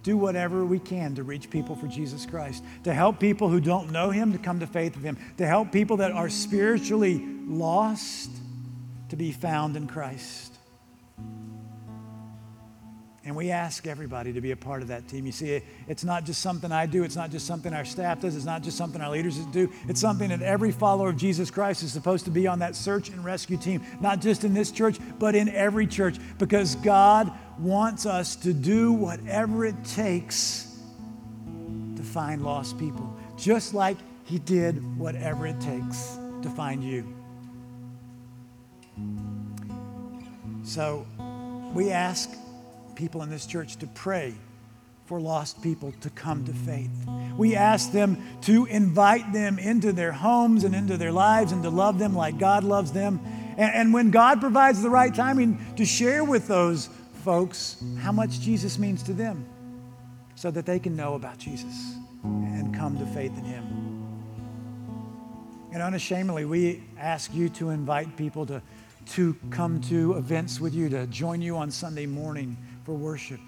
do 0.04 0.18
whatever 0.18 0.66
we 0.66 0.80
can 0.80 1.14
to 1.16 1.24
reach 1.24 1.50
people 1.50 1.76
for 1.76 1.88
Jesus 1.88 2.26
Christ, 2.26 2.64
to 2.84 2.94
help 2.94 3.20
people 3.20 3.50
who 3.50 3.60
don't 3.60 3.92
know 3.92 4.10
Him 4.10 4.32
to 4.32 4.38
come 4.38 4.60
to 4.62 4.68
faith 4.68 4.96
with 4.96 5.04
Him, 5.04 5.18
to 5.38 5.46
help 5.46 5.72
people 5.72 5.98
that 5.98 6.12
are 6.12 6.30
spiritually 6.30 7.24
lost 7.46 8.32
to 9.10 9.16
be 9.16 9.32
found 9.32 9.76
in 9.76 9.88
Christ. 9.88 10.51
And 13.24 13.36
we 13.36 13.52
ask 13.52 13.86
everybody 13.86 14.34
to 14.34 14.42
be 14.42 14.50
a 14.50 14.56
part 14.56 14.82
of 14.82 14.88
that 14.88 15.08
team. 15.08 15.28
You 15.28 15.32
see, 15.32 15.62
it's 15.88 16.04
not 16.04 16.26
just 16.26 16.42
something 16.42 16.72
I 16.72 16.88
do, 16.88 17.04
it's 17.04 17.16
not 17.16 17.30
just 17.30 17.46
something 17.46 17.72
our 17.72 17.86
staff 17.86 18.20
does, 18.22 18.36
it's 18.36 18.46
not 18.46 18.64
just 18.64 18.78
something 18.78 19.00
our 19.00 19.12
leaders 19.12 19.38
do. 19.48 19.72
It's 19.88 20.02
something 20.02 20.30
that 20.30 20.42
every 20.42 20.72
follower 20.72 21.10
of 21.10 21.18
Jesus 21.18 21.52
Christ 21.52 21.84
is 21.84 21.94
supposed 21.94 22.26
to 22.26 22.32
be 22.32 22.48
on 22.48 22.60
that 22.60 22.76
search 22.76 23.10
and 23.10 23.24
rescue 23.24 23.58
team, 23.58 23.84
not 24.00 24.22
just 24.22 24.44
in 24.44 24.56
this 24.56 24.72
church, 24.72 24.98
but 25.20 25.36
in 25.36 25.50
every 25.50 25.86
church, 25.86 26.18
because 26.40 26.76
God 26.78 27.32
wants 27.60 28.08
us 28.08 28.36
to 28.38 28.54
do 28.54 28.92
whatever 28.92 29.66
it 29.66 29.86
takes 29.86 30.76
to 31.96 32.02
find 32.02 32.42
lost 32.42 32.80
people, 32.80 33.16
just 33.38 33.76
like 33.76 33.98
He 34.24 34.40
did 34.40 34.98
whatever 34.98 35.46
it 35.46 35.62
takes 35.62 36.18
to 36.42 36.50
find 36.50 36.84
you. 36.84 37.06
So 40.64 41.06
we 41.76 41.92
ask 41.92 42.32
people 42.96 43.24
in 43.24 43.30
this 43.30 43.46
church 43.46 43.78
to 43.78 43.88
pray 43.88 44.34
for 45.06 45.20
lost 45.20 45.62
people 45.62 45.94
to 46.00 46.10
come 46.12 46.46
to 46.46 46.54
faith. 46.54 46.90
We 47.36 47.56
ask 47.56 47.92
them 47.92 48.18
to 48.44 48.66
invite 48.68 49.34
them 49.34 49.60
into 49.60 49.92
their 49.92 50.14
homes 50.14 50.64
and 50.64 50.74
into 50.74 50.96
their 50.96 51.12
lives 51.12 51.52
and 51.52 51.62
to 51.64 51.70
love 51.70 52.00
them 52.00 52.16
like 52.16 52.38
God 52.38 52.64
loves 52.64 52.94
them. 52.94 53.20
And, 53.58 53.76
and 53.76 53.94
when 53.94 54.10
God 54.10 54.40
provides 54.40 54.82
the 54.82 54.90
right 54.90 55.14
timing, 55.14 55.60
to 55.76 55.86
share 55.86 56.24
with 56.24 56.48
those 56.48 56.88
folks 57.26 57.84
how 58.00 58.14
much 58.14 58.40
Jesus 58.40 58.80
means 58.80 59.04
to 59.04 59.14
them 59.14 59.46
so 60.36 60.50
that 60.50 60.66
they 60.66 60.80
can 60.80 60.96
know 60.96 61.16
about 61.16 61.38
Jesus 61.38 61.96
and 62.24 62.74
come 62.74 62.98
to 62.98 63.06
faith 63.08 63.38
in 63.38 63.44
Him. 63.44 63.82
And 65.74 65.82
unashamedly, 65.82 66.46
we 66.46 66.84
ask 66.98 67.34
you 67.34 67.50
to 67.50 67.70
invite 67.70 68.16
people 68.16 68.46
to, 68.46 68.62
to 69.08 69.36
come 69.50 69.82
to 69.82 70.14
events 70.14 70.62
with 70.62 70.74
you, 70.74 70.88
to 70.88 71.06
join 71.08 71.42
you 71.42 71.58
on 71.58 71.70
Sunday 71.70 72.06
morning 72.06 72.58
for 72.86 72.94
worship, 72.94 73.39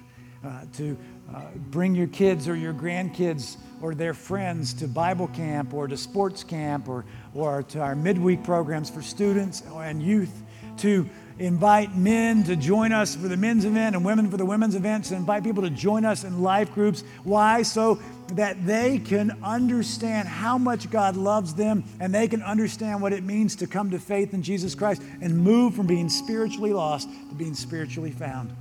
uh, 0.46 0.62
to 0.74 0.98
uh, 1.34 1.41
bring 1.72 1.96
your 1.96 2.08
kids 2.08 2.48
or 2.48 2.56
your 2.56 2.74
grandkids 2.74 3.58
or 3.82 3.96
their 3.96 4.13
friends 4.13 4.74
to 4.74 4.88
Bible 4.88 5.28
camp 5.30 5.74
or 5.74 5.88
to 5.88 5.98
sports 5.98 6.43
camp 6.43 6.88
or, 6.88 7.06
or 7.34 7.63
to 7.63 7.80
our 7.80 7.96
midweek 7.96 8.43
programs 8.43 8.89
for 8.89 9.02
students 9.02 9.63
and 9.76 10.02
youth, 10.02 10.43
to 10.78 11.10
invite 11.39 11.96
men 11.96 12.43
to 12.43 12.56
join 12.56 12.91
us 12.91 13.15
for 13.15 13.28
the 13.28 13.38
men's 13.38 13.65
event 13.65 13.96
and 13.96 14.06
women 14.06 14.30
for 14.30 14.38
the 14.38 14.46
women's 14.46 14.76
events, 14.76 15.10
and 15.12 15.19
invite 15.19 15.43
people 15.43 15.63
to 15.63 15.69
join 15.69 16.06
us 16.06 16.24
in 16.24 16.41
life 16.41 16.72
groups. 16.74 17.04
Why? 17.24 17.63
So 17.63 18.00
that 18.34 18.65
they 18.65 19.00
can 19.00 19.38
understand 19.43 20.28
how 20.28 20.58
much 20.58 20.89
God 20.89 21.15
loves 21.15 21.54
them 21.54 21.84
and 22.00 22.13
they 22.13 22.28
can 22.28 22.41
understand 22.41 23.02
what 23.02 23.13
it 23.13 23.24
means 23.24 23.56
to 23.58 23.67
come 23.67 23.91
to 23.91 24.00
faith 24.00 24.34
in 24.34 24.43
Jesus 24.43 24.76
Christ 24.76 25.02
and 25.22 25.38
move 25.38 25.76
from 25.76 25.88
being 25.88 26.10
spiritually 26.10 26.74
lost 26.74 27.10
to 27.30 27.36
being 27.36 27.54
spiritually 27.54 28.12
found. 28.12 28.56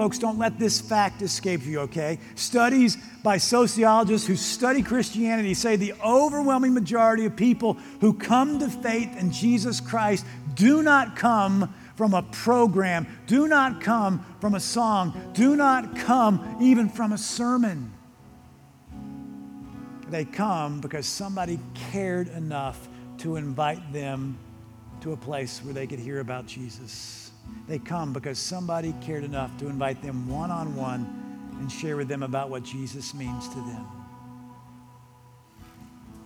Folks, 0.00 0.18
don't 0.18 0.38
let 0.38 0.58
this 0.58 0.80
fact 0.80 1.20
escape 1.20 1.66
you, 1.66 1.80
okay? 1.80 2.18
Studies 2.34 2.96
by 3.22 3.36
sociologists 3.36 4.26
who 4.26 4.34
study 4.34 4.80
Christianity 4.80 5.52
say 5.52 5.76
the 5.76 5.92
overwhelming 6.02 6.72
majority 6.72 7.26
of 7.26 7.36
people 7.36 7.74
who 8.00 8.14
come 8.14 8.58
to 8.60 8.70
faith 8.70 9.14
in 9.18 9.30
Jesus 9.30 9.78
Christ 9.78 10.24
do 10.54 10.82
not 10.82 11.16
come 11.16 11.74
from 11.96 12.14
a 12.14 12.22
program, 12.22 13.06
do 13.26 13.46
not 13.46 13.82
come 13.82 14.24
from 14.40 14.54
a 14.54 14.60
song, 14.60 15.32
do 15.34 15.54
not 15.54 15.94
come 15.94 16.56
even 16.62 16.88
from 16.88 17.12
a 17.12 17.18
sermon. 17.18 17.92
They 20.08 20.24
come 20.24 20.80
because 20.80 21.04
somebody 21.04 21.60
cared 21.92 22.28
enough 22.28 22.88
to 23.18 23.36
invite 23.36 23.92
them 23.92 24.38
to 25.02 25.12
a 25.12 25.16
place 25.18 25.62
where 25.62 25.74
they 25.74 25.86
could 25.86 25.98
hear 25.98 26.20
about 26.20 26.46
Jesus. 26.46 27.19
They 27.68 27.78
come 27.78 28.12
because 28.12 28.38
somebody 28.38 28.94
cared 29.00 29.24
enough 29.24 29.56
to 29.58 29.68
invite 29.68 30.02
them 30.02 30.28
one 30.28 30.50
on 30.50 30.74
one 30.74 31.20
and 31.60 31.70
share 31.70 31.96
with 31.96 32.08
them 32.08 32.22
about 32.22 32.50
what 32.50 32.64
Jesus 32.64 33.14
means 33.14 33.48
to 33.48 33.56
them. 33.56 33.86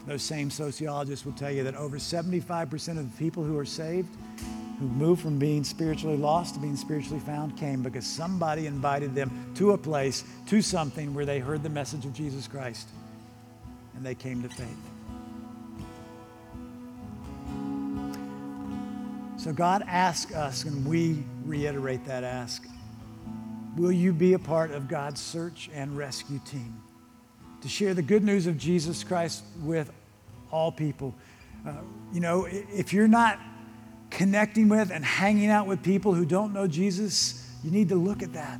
Those 0.06 0.22
same 0.22 0.50
sociologists 0.50 1.24
will 1.24 1.32
tell 1.32 1.50
you 1.50 1.64
that 1.64 1.74
over 1.74 1.96
75% 1.96 2.98
of 2.98 3.10
the 3.10 3.18
people 3.18 3.42
who 3.42 3.58
are 3.58 3.64
saved, 3.64 4.08
who 4.78 4.86
moved 4.86 5.22
from 5.22 5.38
being 5.38 5.64
spiritually 5.64 6.16
lost 6.16 6.54
to 6.54 6.60
being 6.60 6.76
spiritually 6.76 7.20
found, 7.20 7.56
came 7.56 7.82
because 7.82 8.06
somebody 8.06 8.66
invited 8.66 9.14
them 9.14 9.52
to 9.54 9.72
a 9.72 9.78
place, 9.78 10.24
to 10.46 10.60
something 10.60 11.14
where 11.14 11.24
they 11.24 11.38
heard 11.38 11.62
the 11.62 11.70
message 11.70 12.04
of 12.04 12.12
Jesus 12.12 12.46
Christ 12.46 12.88
and 13.96 14.04
they 14.04 14.14
came 14.14 14.42
to 14.42 14.48
faith. 14.48 14.93
So 19.44 19.52
God 19.52 19.84
asks 19.86 20.32
us, 20.32 20.64
and 20.64 20.86
we 20.86 21.22
reiterate 21.44 22.06
that 22.06 22.24
ask 22.24 22.66
Will 23.76 23.92
you 23.92 24.14
be 24.14 24.32
a 24.32 24.38
part 24.38 24.70
of 24.70 24.88
God's 24.88 25.20
search 25.20 25.68
and 25.74 25.94
rescue 25.98 26.40
team 26.46 26.82
to 27.60 27.68
share 27.68 27.92
the 27.92 28.00
good 28.00 28.24
news 28.24 28.46
of 28.46 28.56
Jesus 28.56 29.04
Christ 29.04 29.44
with 29.62 29.92
all 30.50 30.72
people? 30.72 31.14
Uh, 31.68 31.72
you 32.10 32.20
know, 32.20 32.46
if 32.48 32.94
you're 32.94 33.06
not 33.06 33.38
connecting 34.08 34.70
with 34.70 34.90
and 34.90 35.04
hanging 35.04 35.50
out 35.50 35.66
with 35.66 35.82
people 35.82 36.14
who 36.14 36.24
don't 36.24 36.54
know 36.54 36.66
Jesus, 36.66 37.46
you 37.62 37.70
need 37.70 37.90
to 37.90 37.96
look 37.96 38.22
at 38.22 38.32
that. 38.32 38.58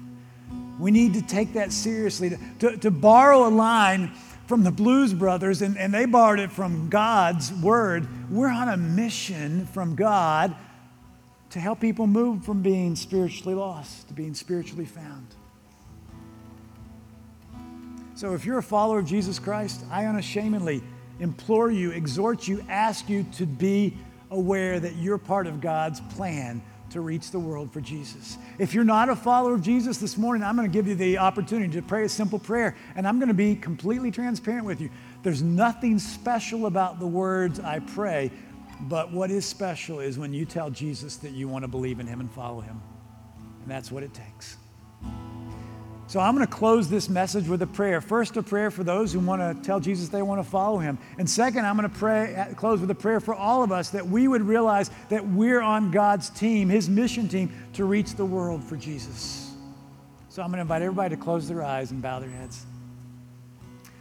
We 0.79 0.91
need 0.91 1.15
to 1.15 1.23
take 1.23 1.55
that 1.55 1.73
seriously. 1.73 2.29
To, 2.29 2.39
to, 2.59 2.77
to 2.77 2.91
borrow 2.91 3.49
a 3.49 3.49
line 3.49 4.13
from 4.47 4.65
the 4.65 4.71
Blues 4.71 5.15
Brothers, 5.15 5.63
and, 5.63 5.79
and 5.79 5.95
they 5.95 6.05
borrowed 6.05 6.41
it 6.41 6.53
from 6.53 6.91
God's 6.91 7.55
word, 7.55 8.07
we're 8.31 8.51
on 8.51 8.69
a 8.69 8.77
mission 8.77 9.65
from 9.69 9.95
God 9.95 10.55
to 11.55 11.61
help 11.61 11.79
people 11.79 12.09
move 12.09 12.45
from 12.45 12.63
being 12.63 12.97
spiritually 12.97 13.55
lost 13.55 14.09
to 14.09 14.15
being 14.15 14.35
spiritually 14.35 14.85
found. 14.85 15.25
So 18.17 18.35
if 18.35 18.45
you're 18.45 18.59
a 18.59 18.63
follower 18.63 18.99
of 18.99 19.07
Jesus 19.07 19.39
Christ, 19.39 19.85
I 19.89 20.07
unashamedly 20.07 20.83
implore 21.21 21.71
you, 21.71 21.93
exhort 21.93 22.49
you, 22.49 22.65
ask 22.69 23.09
you 23.09 23.25
to 23.35 23.47
be 23.47 23.97
aware 24.33 24.81
that 24.81 24.97
you're 24.97 25.17
part 25.17 25.47
of 25.47 25.61
God's 25.61 26.01
plan 26.17 26.61
to 26.91 27.01
reach 27.01 27.31
the 27.31 27.39
world 27.39 27.73
for 27.73 27.81
Jesus. 27.81 28.37
If 28.59 28.75
you're 28.75 28.83
not 28.83 29.09
a 29.09 29.15
follower 29.15 29.55
of 29.55 29.63
Jesus 29.63 29.99
this 29.99 30.19
morning, 30.19 30.43
I'm 30.43 30.57
going 30.57 30.69
to 30.69 30.77
give 30.77 30.89
you 30.89 30.97
the 30.97 31.19
opportunity 31.19 31.73
to 31.75 31.83
pray 31.83 32.03
a 32.03 32.09
simple 32.09 32.41
prayer, 32.41 32.77
and 32.97 33.07
I'm 33.07 33.21
going 33.21 33.29
to 33.29 33.35
be 33.35 33.55
completely 33.55 34.11
transparent 34.11 34.67
with 34.67 34.81
you. 34.81 34.91
There's 35.23 35.43
nothing 35.43 36.01
special 36.01 36.67
about 36.67 36.99
the 36.99 37.07
words 37.07 37.61
I 37.61 37.79
pray 37.79 38.33
but 38.83 39.13
what 39.13 39.31
is 39.31 39.45
special 39.45 40.01
is 40.01 40.19
when 40.19 40.33
you 40.33 40.45
tell 40.45 40.71
Jesus 40.71 41.17
that 41.19 41.33
you 41.33 41.49
want 41.49 41.65
to 41.65 41.69
believe 41.69 42.01
in 42.01 42.07
him 42.07 42.21
and 42.21 42.31
follow 42.31 42.61
him. 42.61 42.81
And 43.63 43.71
that's 43.71 43.91
what 43.91 44.03
it 44.03 44.13
takes. 44.13 44.57
So 46.07 46.21
I'm 46.21 46.35
going 46.35 46.47
to 46.47 46.53
close 46.53 46.91
this 46.91 47.09
message 47.09 47.49
with 47.49 47.63
a 47.63 47.67
prayer. 47.67 48.01
First, 48.01 48.37
a 48.37 48.43
prayer 48.43 48.71
for 48.71 48.85
those 48.85 49.13
who 49.13 49.21
want 49.21 49.41
to 49.41 49.67
tell 49.67 49.81
Jesus 49.81 50.11
they 50.11 50.21
want 50.21 50.45
to 50.45 50.49
follow 50.49 50.79
him. 50.79 50.99
And 51.19 51.29
second, 51.29 51.65
I'm 51.65 51.77
going 51.79 51.89
to 51.89 51.99
pray, 51.99 52.37
uh, 52.37 52.55
close 52.55 52.81
with 52.81 52.91
a 52.91 52.95
prayer 52.95 53.21
for 53.21 53.35
all 53.35 53.63
of 53.63 53.73
us 53.73 53.91
that 53.91 54.07
we 54.07 54.29
would 54.29 54.43
realize 54.43 54.91
that 55.09 55.27
we're 55.27 55.63
on 55.63 55.91
God's 55.91 56.29
team, 56.29 56.69
his 56.69 56.91
mission 56.91 57.27
team, 57.27 57.51
to 57.73 57.87
reach 57.87 58.15
the 58.15 58.25
world 58.25 58.63
for 58.63 58.77
Jesus. 58.77 59.53
So 60.29 60.43
I'm 60.43 60.49
going 60.49 60.59
to 60.59 60.63
invite 60.63 60.83
everybody 60.83 61.17
to 61.17 61.21
close 61.21 61.49
their 61.49 61.63
eyes 61.63 61.91
and 61.91 62.03
bow 62.03 62.21
their 62.21 62.31
heads. 62.31 62.67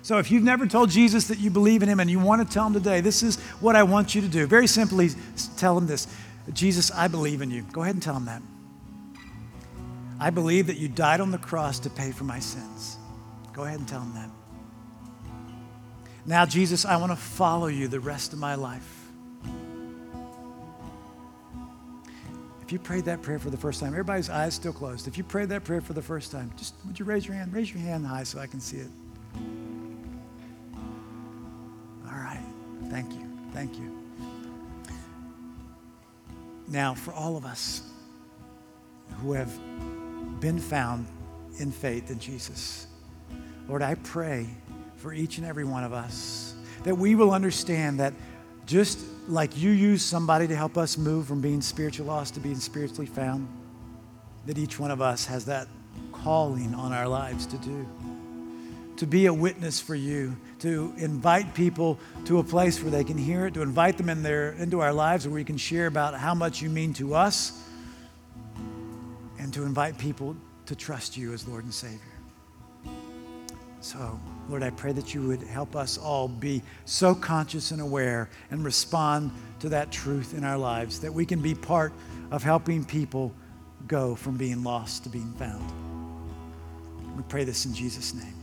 So 0.04 0.20
if 0.20 0.30
you've 0.30 0.43
never 0.43 0.68
told 0.68 0.89
Jesus 0.89 1.28
that 1.28 1.39
you 1.39 1.49
believe 1.49 1.82
in 1.82 1.88
him 1.88 2.01
and 2.01 2.12
you 2.12 2.20
want 2.20 2.45
to 2.45 2.54
tell 2.54 2.68
him 2.68 2.74
today, 2.74 2.99
this 2.99 3.24
is 3.24 3.39
what 3.62 3.78
I 3.78 3.84
want 3.84 4.14
you 4.14 4.22
to 4.22 4.28
do. 4.28 4.45
Very 4.45 4.68
simply, 4.68 5.10
tell 5.58 5.78
him 5.78 5.88
this 5.88 6.08
Jesus, 6.51 6.91
I 6.91 7.08
believe 7.08 7.41
in 7.41 7.49
you. 7.49 7.64
Go 7.72 7.84
ahead 7.84 7.95
and 7.95 8.04
tell 8.04 8.18
him 8.18 8.26
that. 8.26 8.41
I 10.20 10.30
believe 10.30 10.68
that 10.68 10.78
you 10.78 10.89
died 10.89 11.22
on 11.22 11.32
the 11.32 11.38
cross 11.38 11.80
to 11.80 11.89
pay 11.89 12.12
for 12.12 12.26
my 12.26 12.39
sins. 12.39 12.97
Go 13.54 13.64
ahead 13.64 13.80
and 13.80 13.88
tell 13.88 14.01
him 14.01 14.14
that. 14.14 14.30
Now, 16.26 16.45
Jesus, 16.45 16.86
I 16.86 16.97
want 16.97 17.14
to 17.14 17.18
follow 17.18 17.68
you 17.68 17.88
the 17.88 17.99
rest 17.99 18.34
of 18.34 18.39
my 18.39 18.56
life. 18.56 19.08
If 22.62 22.72
you 22.72 22.80
prayed 22.80 23.06
that 23.06 23.22
prayer 23.22 23.39
for 23.39 23.49
the 23.49 23.58
first 23.58 23.80
time, 23.80 23.89
everybody's 23.89 24.30
eyes 24.30 24.54
still 24.54 24.74
closed. 24.74 25.08
If 25.08 25.18
you 25.18 25.24
prayed 25.24 25.49
that 25.49 25.64
prayer 25.64 25.82
for 25.82 25.93
the 25.93 26.01
first 26.01 26.32
time, 26.32 26.51
just 26.58 26.76
would 26.86 26.99
you 26.99 27.06
raise 27.06 27.26
your 27.26 27.36
hand? 27.36 27.54
Raise 27.54 27.74
your 27.74 27.82
hand 27.82 28.06
high 28.06 28.24
so 28.24 28.39
I 28.39 28.47
can 28.47 28.60
see 28.60 28.78
it. 28.78 28.88
Thank 32.89 33.14
you. 33.14 33.28
Thank 33.53 33.76
you. 33.78 33.91
Now, 36.68 36.93
for 36.93 37.14
all 37.14 37.38
of 37.38 37.45
us 37.45 37.82
who 39.22 39.34
have 39.34 39.51
been 40.39 40.59
found 40.59 41.07
in 41.59 41.72
faith 41.72 42.11
in 42.11 42.20
Jesus, 42.20 42.88
Lord, 43.68 43.82
I 43.82 43.95
pray 43.95 44.47
for 44.97 45.14
each 45.14 45.38
and 45.38 45.47
every 45.47 45.64
one 45.64 45.84
of 45.84 45.93
us 45.93 46.55
that 46.84 46.95
we 46.95 47.16
will 47.16 47.32
understand 47.32 47.99
that 47.99 48.14
just 48.66 48.99
like 49.28 49.57
you 49.57 49.72
use 49.72 50.03
somebody 50.03 50.47
to 50.47 50.55
help 50.55 50.78
us 50.78 50.97
move 50.97 51.28
from 51.28 51.41
being 51.41 51.61
spiritually 51.61 52.09
lost 52.09 52.36
to 52.36 52.39
being 52.39 52.59
spiritually 52.59 53.05
found, 53.05 53.47
that 54.45 54.57
each 54.57 54.80
one 54.80 54.91
of 54.91 55.01
us 55.01 55.26
has 55.26 55.45
that 55.45 55.68
calling 56.11 56.74
on 56.76 56.91
our 56.93 57.07
lives 57.07 57.45
to 57.47 57.57
do. 57.57 57.86
To 58.98 59.08
be 59.08 59.26
a 59.26 59.34
witness 59.34 59.82
for 59.82 59.96
you, 59.96 60.38
to 60.60 60.94
invite 60.98 61.56
people 61.56 62.00
to 62.26 62.39
a 62.39 62.44
place 62.44 62.82
where 62.82 62.91
they 62.91 63.04
can 63.04 63.18
hear 63.18 63.48
it, 63.48 63.56
to 63.56 63.62
invite 63.62 63.98
them 63.98 64.08
in 64.08 64.24
their, 64.24 64.52
into 64.52 64.82
our 64.82 64.94
lives 64.94 65.28
where 65.28 65.34
we 65.34 65.44
can 65.44 65.58
share 65.58 65.88
about 65.88 66.14
how 66.14 66.34
much 66.34 66.62
you 66.62 66.70
mean 66.70 66.94
to 66.94 67.16
us, 67.16 67.60
and 69.39 69.54
to 69.54 69.64
invite 69.64 69.98
people 69.98 70.38
to 70.68 70.76
trust 70.76 71.18
you 71.18 71.34
as 71.34 71.48
Lord 71.48 71.64
and 71.64 71.74
Savior. 71.74 72.00
So, 73.82 74.18
Lord, 74.48 74.64
I 74.64 74.70
pray 74.70 74.94
that 74.94 75.14
you 75.14 75.28
would 75.28 75.41
help 75.41 75.76
us 75.76 75.98
all 75.98 76.30
be 76.30 76.62
so 76.86 77.14
conscious 77.14 77.72
and 77.72 77.82
aware 77.82 78.30
and 78.50 78.64
respond 78.64 79.32
to 79.60 79.70
that 79.70 79.91
truth 79.91 80.34
in 80.34 80.46
our 80.46 80.58
lives 80.58 81.02
that 81.02 81.14
we 81.14 81.26
can 81.26 81.41
be 81.41 81.54
part 81.54 81.91
of 82.32 82.44
helping 82.44 82.86
people 82.86 83.34
go 83.88 84.16
from 84.16 84.38
being 84.38 84.64
lost 84.64 85.04
to 85.04 85.10
being 85.10 85.34
found. 85.34 85.70
We 87.18 87.24
pray 87.24 87.44
this 87.44 87.66
in 87.66 87.74
Jesus' 87.74 88.14
name. 88.14 88.43